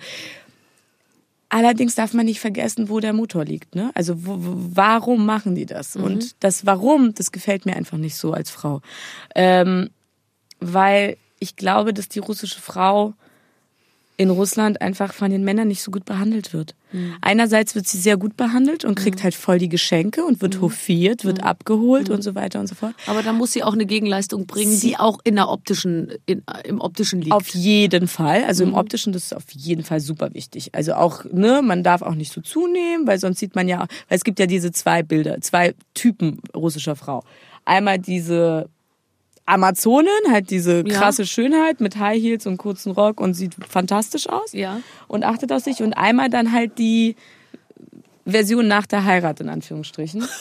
[1.50, 3.74] Allerdings darf man nicht vergessen, wo der Motor liegt.
[3.74, 3.92] Ne?
[3.94, 5.96] Also wo, warum machen die das?
[5.96, 6.04] Mhm.
[6.04, 8.82] Und das Warum, das gefällt mir einfach nicht so als Frau.
[9.34, 9.90] Ähm,
[10.60, 13.14] weil ich glaube, dass die russische Frau
[14.20, 16.74] in Russland einfach von den Männern nicht so gut behandelt wird.
[16.92, 17.18] Mhm.
[17.22, 20.42] Einerseits wird sie sehr gut behandelt und kriegt halt voll die Geschenke und Mhm.
[20.42, 22.96] wird hofiert, wird abgeholt und so weiter und so fort.
[23.06, 26.42] Aber da muss sie auch eine Gegenleistung bringen, Sie- die auch in der optischen, in,
[26.64, 27.36] im optischen liegt.
[27.36, 28.44] Auf jeden Fall.
[28.46, 28.72] Also Mhm.
[28.72, 30.74] im optischen, das ist auf jeden Fall super wichtig.
[30.74, 34.18] Also auch, ne, man darf auch nicht so zunehmen, weil sonst sieht man ja, weil
[34.18, 37.24] es gibt ja diese zwei Bilder, zwei Typen russischer Frau.
[37.66, 38.68] Einmal diese
[39.48, 41.00] Amazonin, halt diese Ja.
[41.00, 44.54] krasse Schönheit mit High Heels und kurzen Rock und sieht fantastisch aus.
[44.54, 44.82] Ja.
[45.08, 45.82] Und achtet auf sich.
[45.82, 47.16] Und einmal dann halt die
[48.26, 50.24] Version nach der Heirat, in Anführungsstrichen.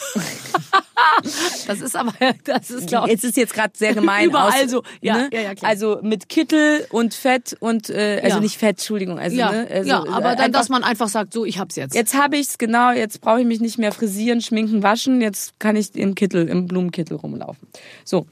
[1.65, 4.83] Das ist aber, das ist, glaube Jetzt ist jetzt gerade sehr gemein Überall aus, so.
[5.01, 5.29] Ja, ne?
[5.33, 5.71] ja, ja, klar.
[5.71, 8.39] Also mit Kittel und Fett und äh, also Ja.
[8.41, 11.33] nicht Fett, Entschuldigung, also ja, ne, also, ja, aber dann, einfach, dass man einfach sagt,
[11.33, 11.95] so, ich hab's jetzt.
[11.95, 15.75] jetzt habe ich's genau, jetzt brauche ich mich nicht mehr frisieren, schminken, waschen, jetzt kann
[15.75, 17.67] ich im Kittel, im Blumenkittel rumlaufen.
[18.05, 18.27] So.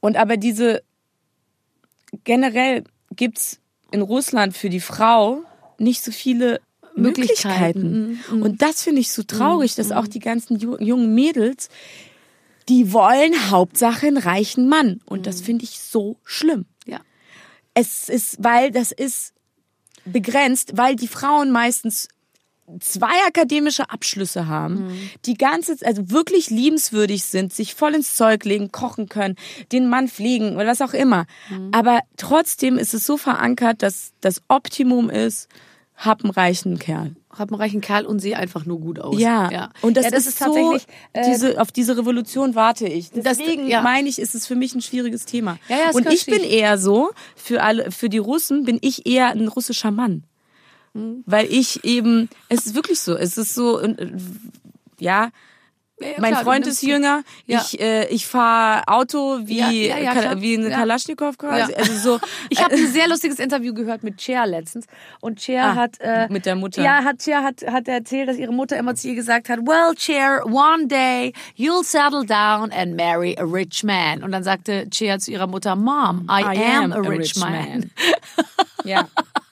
[0.00, 0.82] Und aber diese
[2.24, 2.84] generell
[3.14, 5.42] gibt's in Russland für die Frau
[5.78, 6.60] nicht so viele
[6.94, 8.08] Möglichkeiten.
[8.08, 8.42] Möglichkeiten.
[8.42, 11.68] Und das finde ich so traurig, dass auch die ganzen ju- jungen Mädels
[12.68, 15.00] die wollen Hauptsache einen reichen Mann.
[15.04, 16.66] Und das finde ich so schlimm.
[16.86, 17.00] Ja.
[17.74, 19.32] Es ist, weil das ist
[20.04, 22.06] begrenzt, weil die Frauen meistens
[22.78, 24.92] zwei akademische Abschlüsse haben,
[25.26, 29.36] die ganze, also wirklich liebenswürdig sind, sich voll ins Zeug legen, kochen können,
[29.72, 31.26] den Mann pflegen oder was auch immer.
[31.72, 35.48] Aber trotzdem ist es so verankert, dass das Optimum ist,
[35.96, 37.14] hab einen reichen Kerl.
[37.30, 39.20] Hab einen reichen Kerl und sehe einfach nur gut aus.
[39.20, 43.10] Ja, und das, ja, ist, tatsächlich so, äh, diese auf diese Revolution warte ich.
[43.10, 43.82] Das- Deswegen ja.
[43.82, 45.58] meine ich, ist es für mich ein schwieriges Thema.
[45.68, 49.06] Ja, ja, das und ich bin eher so für alle für die Russen bin ich
[49.06, 50.24] eher ein russischer Mann, Mhm.
[50.92, 53.16] Weil ich eben es ist wirklich so.
[53.16, 53.94] Es ist so äh,
[54.98, 55.30] ja.
[56.00, 57.22] ja, ja, mein klar, Freund ist jünger.
[57.46, 57.60] Ja.
[57.60, 60.70] Ich, äh, ich fahre Auto wie, wie eine.
[60.70, 61.74] Kalaschnikow quasi.
[61.74, 64.86] Also so, Ich habe ein sehr lustiges Interview gehört mit Cher letztens
[65.20, 66.82] und Cher Ah, hat äh, mit der Mutter.
[66.82, 69.94] Ja, hat Cher hat hat erzählt, dass ihre Mutter immer zu ihr gesagt hat, "Well,
[69.96, 75.18] Cher, one day you'll settle down and marry a rich man." Und dann sagte Cher
[75.18, 77.90] zu ihrer Mutter, "Mom, I, am, a rich, man."
[78.84, 79.06] ja.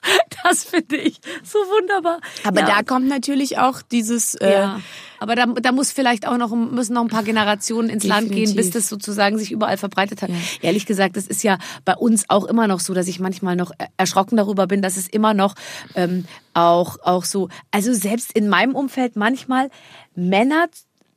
[0.43, 2.21] Das finde ich so wunderbar.
[2.45, 2.67] Aber ja.
[2.67, 4.79] da kommt natürlich auch dieses äh, Ja.
[5.19, 8.55] Aber da, da muss vielleicht auch noch, müssen noch ein paar Generationen ins Land gehen,
[8.55, 8.73] bis Definitiv.
[8.73, 10.29] das sozusagen sich überall verbreitet hat.
[10.61, 13.71] Ehrlich gesagt, das ist ja bei uns auch immer noch so, dass ich manchmal noch
[13.97, 15.55] erschrocken darüber bin, dass es immer noch
[15.95, 19.69] ähm, auch, auch so, also selbst in meinem Umfeld manchmal
[20.15, 20.67] Männer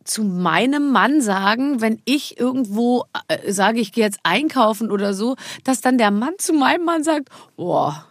[0.05, 5.37] zu meinem Mann sagen, wenn ich irgendwo äh, sage, ich gehe jetzt einkaufen oder so,
[5.63, 8.05] dass dann der Mann zu meinem Mann sagt, boah,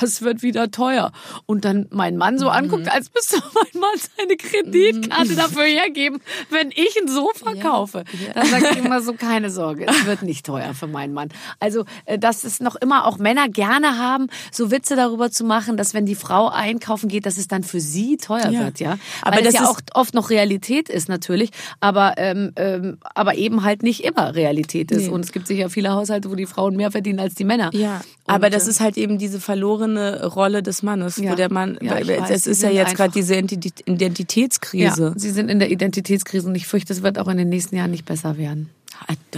[0.00, 1.12] das wird wieder teuer.
[1.46, 6.20] Und dann mein Mann so anguckt, als müsste mein Mann seine Kreditkarte dafür hergeben,
[6.50, 8.04] wenn ich ein Sofa kaufe.
[8.34, 11.28] Dann sage ich immer so, keine Sorge, es wird nicht teuer für meinen Mann.
[11.60, 15.76] Also, äh, dass es noch immer auch Männer gerne haben, so Witze darüber zu machen,
[15.76, 18.60] dass wenn die Frau einkaufen geht, dass es dann für sie teuer Ja.
[18.64, 18.98] wird, ja.
[19.22, 23.34] Aber Weil das ja ist- auch oft noch Realität ist natürlich, aber ähm, ähm, aber
[23.36, 25.06] eben halt nicht immer Realität ist.
[25.06, 25.08] Nee.
[25.08, 27.70] Und es gibt sicher viele Haushalte, wo die Frauen mehr verdienen als die Männer.
[27.72, 31.32] Ja, Und, aber das äh, ist halt eben diese verlorene Rolle des Mannes, Ja.
[31.32, 31.96] wo der Mann, Ja,
[32.26, 35.04] sie ist ja jetzt gerade diese Identi- Identitätskrise.
[35.08, 37.76] Ja, sie sind in der Identitätskrise und ich fürchte, es wird auch in den nächsten
[37.76, 38.70] Jahren nicht besser werden.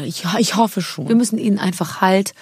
[0.04, 1.08] Ich, ich hoffe schon.
[1.08, 2.34] Wir müssen ihnen einfach Halt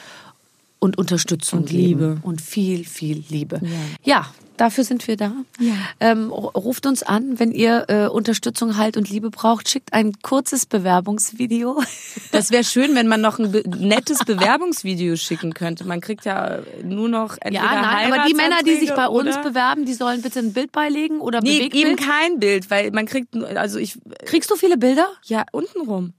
[0.82, 1.80] und Unterstützung Und geben.
[1.80, 2.18] Liebe.
[2.22, 3.60] Und viel, viel Liebe.
[3.62, 3.68] Ja.
[4.02, 4.26] Ja,
[4.56, 5.32] dafür sind wir da.
[5.60, 5.74] Ja.
[6.00, 9.68] Ähm, ru- ruft uns an, wenn ihr äh, Unterstützung, Halt und Liebe braucht.
[9.68, 11.80] Schickt ein kurzes Bewerbungsvideo.
[12.32, 15.84] Das wäre schön, wenn man noch ein be nettes Bewerbungsvideo schicken könnte.
[15.84, 19.36] Man kriegt ja nur noch entweder Ja, nein, aber die Männer, die sich bei uns
[19.42, 21.86] bewerben, die sollen bitte ein Bild beilegen oder Nee, Bewegtbild.
[21.86, 25.06] eben kein Bild, weil man kriegt, also ich, Kriegst du viele Bilder?
[25.24, 26.14] ja, untenrum.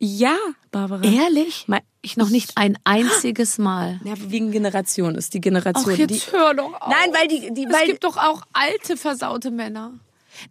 [0.00, 0.36] Ja,
[0.70, 1.02] Barbara.
[1.02, 1.64] Ehrlich?
[1.66, 4.00] Mein- Ich noch nicht ein einziges Mal.
[4.02, 5.94] Ja, wegen Generation ist die Generation.
[6.06, 6.88] die, hör doch auf.
[6.88, 9.92] Nein, weil die, die, Es weil gibt doch auch alte, versaute Männer.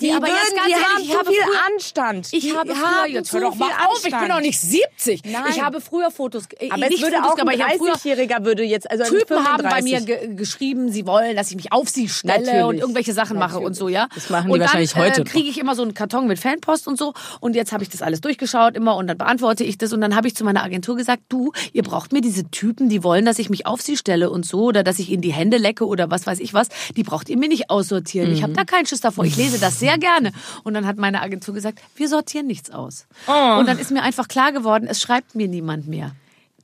[0.02, 2.28] Die, aber würden, jetzt ganz die ehrlich, haben habe viel früher- Anstand.
[2.32, 5.22] Ich die habe früher, jetzt hör doch mal viel auf, ich bin doch nicht 70.
[5.26, 5.44] Nein.
[5.50, 8.44] Ich habe früher Fotos, äh, Aber nicht würde Fotos, auch aber ich habe früher 30-Jähriger
[8.46, 9.92] würde jetzt, also Typen haben bei 35.
[9.92, 12.66] mir ge geschrieben, sie wollen, dass ich mich auf sie stelle Natürlich.
[12.66, 14.08] und irgendwelche Sachen mache und so, ja.
[14.16, 15.32] Das machen die und wahrscheinlich dann, heute Äh, noch.
[15.32, 18.02] kriege ich immer so einen Karton mit Fanpost und so und jetzt habe ich das
[18.02, 20.96] alles durchgeschaut immer und dann beantworte ich das und dann habe ich zu meiner Agentur
[20.96, 24.30] gesagt, du, ihr braucht mir diese Typen, die wollen, dass ich mich auf sie stelle
[24.30, 27.04] und so oder dass ich ihnen die Hände lecke oder was weiß ich was, die
[27.04, 28.32] braucht ihr mir nicht aussortieren.
[28.32, 28.58] Ich habe Mhm.
[28.58, 29.26] da keinen Schiss davor.
[29.26, 30.32] Ich lese das sehr gerne
[30.64, 33.08] und dann hat meine Agentur gesagt, wir sortieren nichts aus.
[33.28, 33.58] Oh.
[33.60, 36.12] Und dann ist mir einfach klar geworden, es schreibt mir niemand mehr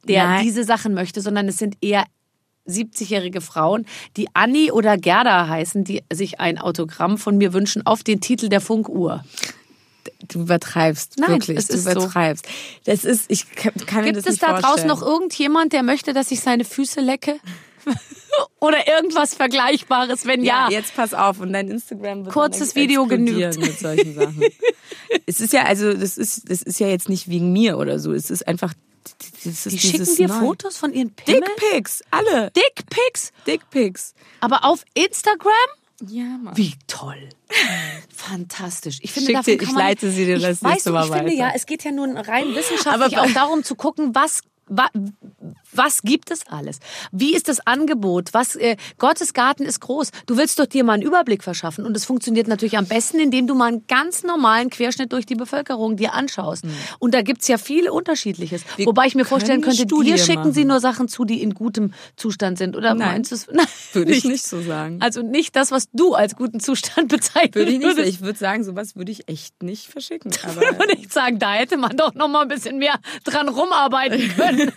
[0.07, 0.43] der Nein.
[0.43, 2.05] diese Sachen möchte, sondern es sind eher
[2.67, 3.85] 70-jährige Frauen,
[4.15, 8.49] die Anni oder Gerda heißen, die sich ein Autogramm von mir wünschen auf den Titel
[8.49, 9.23] der Funkuhr.
[10.29, 11.91] Du übertreibst, Nein, wirklich, es du ist so.
[11.91, 12.47] übertreibst.
[12.85, 14.73] Das ist, ich kann kann mir Gibt das es nicht da vorstellen.
[14.73, 17.37] draußen noch irgendjemand, der möchte, dass ich seine Füße lecke?
[18.59, 20.25] oder irgendwas Vergleichbares?
[20.25, 23.57] Wenn ja, Ja, jetzt pass auf und dein Instagram wird Kurzes Video genügt.
[23.59, 24.41] mit solchen Sachen.
[25.25, 28.13] es ist ja also das ist das ist ja jetzt nicht wegen mir oder so,
[28.13, 28.73] es ist einfach
[29.43, 30.39] die schicken dir Neue.
[30.39, 31.43] Fotos von ihren Pimmeln?
[31.59, 33.31] Dickpics, alle Dickpics?
[33.45, 34.13] Dickpics.
[34.39, 35.51] Aber auf Instagram?
[36.07, 36.55] Ja, Mann.
[36.57, 37.29] Wie toll.
[38.13, 38.99] Fantastisch.
[39.01, 41.25] Ich finde, Schick davon dir- kann ich leite sie dir das nächste Mal Ich finde
[41.31, 41.35] weiter.
[41.37, 44.89] ja, es geht ja nun rein wissenschaftlich Aber- auch darum zu gucken, was wa,
[45.75, 46.79] was gibt es alles?
[47.11, 48.33] Wie ist das Angebot?
[48.33, 50.09] Was äh, Gottes Garten ist groß.
[50.25, 53.47] Du willst doch dir mal einen Überblick verschaffen und es funktioniert natürlich am besten, indem
[53.47, 56.65] du mal einen ganz normalen Querschnitt durch die Bevölkerung dir anschaust.
[56.99, 58.63] Und da gibt's ja viel Unterschiedliches.
[58.77, 60.67] Wir Wobei ich mir vorstellen könnte, Studie dir schicken sie machen.
[60.69, 62.75] nur Sachen zu, die in gutem Zustand sind.
[62.75, 63.07] Oder Nein.
[63.07, 63.47] meinst du es?
[63.51, 64.99] Nein, Würde ich nicht so sagen.
[65.01, 67.55] Also nicht das, was du als guten Zustand bezeichnest.
[67.55, 68.07] Würde ich nicht, würdest.
[68.09, 70.31] ich würde sagen, sowas würde ich echt nicht verschicken.
[70.43, 73.49] würde Aber man nicht sagen, da hätte man doch noch mal ein bisschen mehr dran
[73.49, 74.71] rumarbeiten können.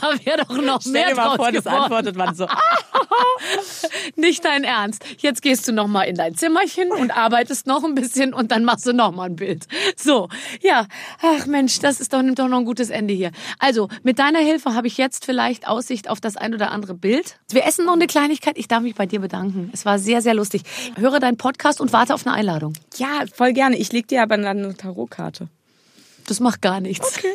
[0.00, 1.82] da wäre doch noch Stell mehr dir mal draus vor, das geworden.
[1.82, 2.46] antwortet man so.
[4.16, 5.04] Nicht dein Ernst.
[5.18, 8.64] Jetzt gehst du noch mal in dein Zimmerchen und arbeitest noch ein bisschen und dann
[8.64, 9.66] machst du noch mal ein Bild.
[9.96, 10.28] So,
[10.60, 10.86] ja.
[11.22, 13.30] Ach Mensch, das ist doch, nimmt doch noch ein gutes Ende hier.
[13.58, 17.38] Also, mit deiner Hilfe habe ich jetzt vielleicht Aussicht auf das ein oder andere Bild.
[17.50, 18.56] Wir essen noch eine Kleinigkeit.
[18.58, 19.70] Ich darf mich bei dir bedanken.
[19.72, 20.62] Es war sehr, sehr lustig.
[20.96, 22.74] Höre deinen Podcast und warte auf eine Einladung.
[22.96, 23.76] Ja, voll gerne.
[23.76, 25.48] Ich leg dir aber dann eine Tarotkarte.
[26.26, 27.18] Das macht gar nichts.
[27.18, 27.34] Okay.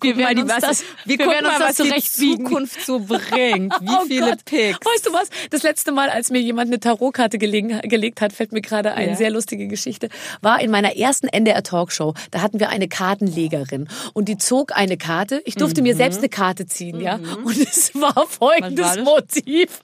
[0.00, 2.46] Wir werden uns das- wir, wir gucken werden uns mal, das zurechtbiegen.
[2.46, 3.72] Zukunft so bringt.
[3.80, 4.44] Wie Oh viele Gott.
[4.44, 4.78] Picks.
[4.84, 5.28] Weißt du was?
[5.50, 9.10] Das letzte Mal, als mir jemand eine Tarotkarte gelegen, gelegt hat, fällt mir gerade eine
[9.12, 9.16] Ja.
[9.16, 10.08] sehr lustige Geschichte,
[10.40, 12.14] war in meiner ersten NDR Talkshow.
[12.30, 15.42] Da hatten wir eine Kartenlegerin und die zog eine Karte.
[15.44, 17.16] Ich durfte mir selbst eine Karte ziehen, ja.
[17.44, 19.04] Und es war folgendes war?
[19.04, 19.80] Motiv.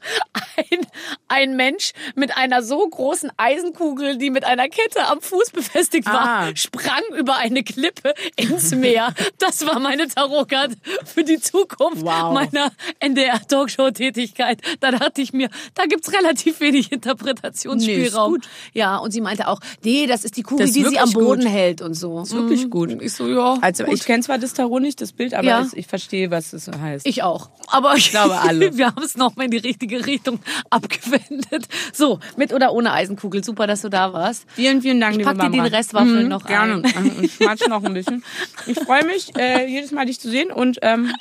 [0.57, 0.87] Ein,
[1.29, 6.21] ein Mensch mit einer so großen Eisenkugel, die mit einer Kette am Fuß befestigt war,
[6.49, 6.51] Ah.
[6.55, 7.90] sprang über eine Klippe
[8.37, 9.13] ins Meer.
[9.39, 12.33] Das war meine Tarotkarte für die Zukunft Wow.
[12.35, 14.61] meiner NDR-Talkshow-Tätigkeit.
[14.81, 18.33] Da dachte ich mir, da gibt's relativ wenig Interpretationsspielraum.
[18.33, 18.49] Nee, ist gut.
[18.73, 21.43] Ja, und sie meinte auch, nee, das ist die Kugel, ist die sie am Boden
[21.43, 21.51] gut.
[21.51, 22.21] hält und so.
[22.23, 22.71] ist wirklich Mhm.
[22.71, 23.03] gut.
[23.03, 23.59] Ich so, ja.
[23.61, 23.95] Also gut.
[23.95, 25.67] ich kenne zwar das Tarot nicht, das Bild, aber Ja.
[25.73, 27.07] ich verstehe, was es heißt.
[27.07, 27.51] Ich auch.
[27.69, 28.77] Aber ich glaube, alle.
[28.77, 31.67] wir haben es nochmal in die richtige Richtung abgewendet.
[31.93, 33.45] So, mit oder ohne Eisenkugel.
[33.45, 34.45] Super, dass du da warst.
[34.55, 36.83] Vielen, vielen Dank, Ich liebe pack dir den Restwaffeln Mhm, noch gerne.
[36.85, 37.29] ein.
[37.29, 38.23] Schmatsch noch ein bisschen.
[38.67, 41.15] Ich freue mich, äh, jedes Mal dich zu sehen und ähm,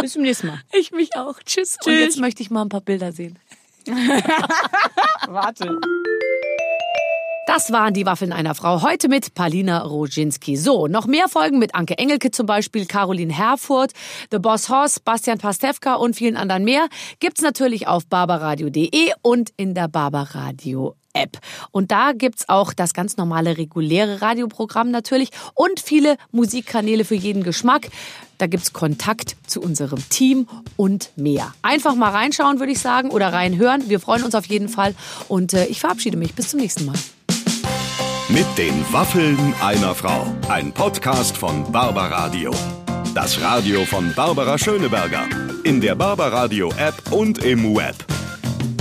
[0.00, 0.60] bis zum nächsten Mal.
[0.72, 1.34] Ich mich auch.
[1.44, 1.76] Tschüss.
[1.84, 2.00] Und Tschüss.
[2.00, 3.38] jetzt möchte ich mal ein paar Bilder sehen.
[5.26, 5.78] Warte.
[7.46, 8.82] Das waren die Waffeln einer Frau.
[8.82, 10.56] Heute mit Palina Roginski.
[10.56, 13.92] So, noch mehr Folgen mit Anke Engelke zum Beispiel, Caroline Herfurth,
[14.30, 16.86] The Boss Hoss, Bastian Pastewka und vielen anderen mehr
[17.18, 21.38] gibt's natürlich auf barbaradio.de und in der Barbaradio App.
[21.70, 27.42] Und da gibt's auch das ganz normale reguläre Radioprogramm natürlich und viele Musikkanäle für jeden
[27.42, 27.88] Geschmack.
[28.38, 31.54] Da gibt's Kontakt zu unserem Team und mehr.
[31.62, 33.88] Einfach mal reinschauen, würde ich sagen, oder reinhören.
[33.88, 34.94] Wir freuen uns auf jeden Fall.
[35.28, 36.34] Und äh, ich verabschiede mich.
[36.34, 36.96] Bis zum nächsten Mal.
[38.28, 40.26] Mit den Waffeln einer Frau.
[40.48, 42.50] Ein Podcast von Barbaradio.
[43.14, 45.28] Das Radio von Barbara Schöneberger.
[45.64, 47.94] In der Barbaradio App und im Web.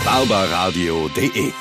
[0.03, 1.51] barbaradio.de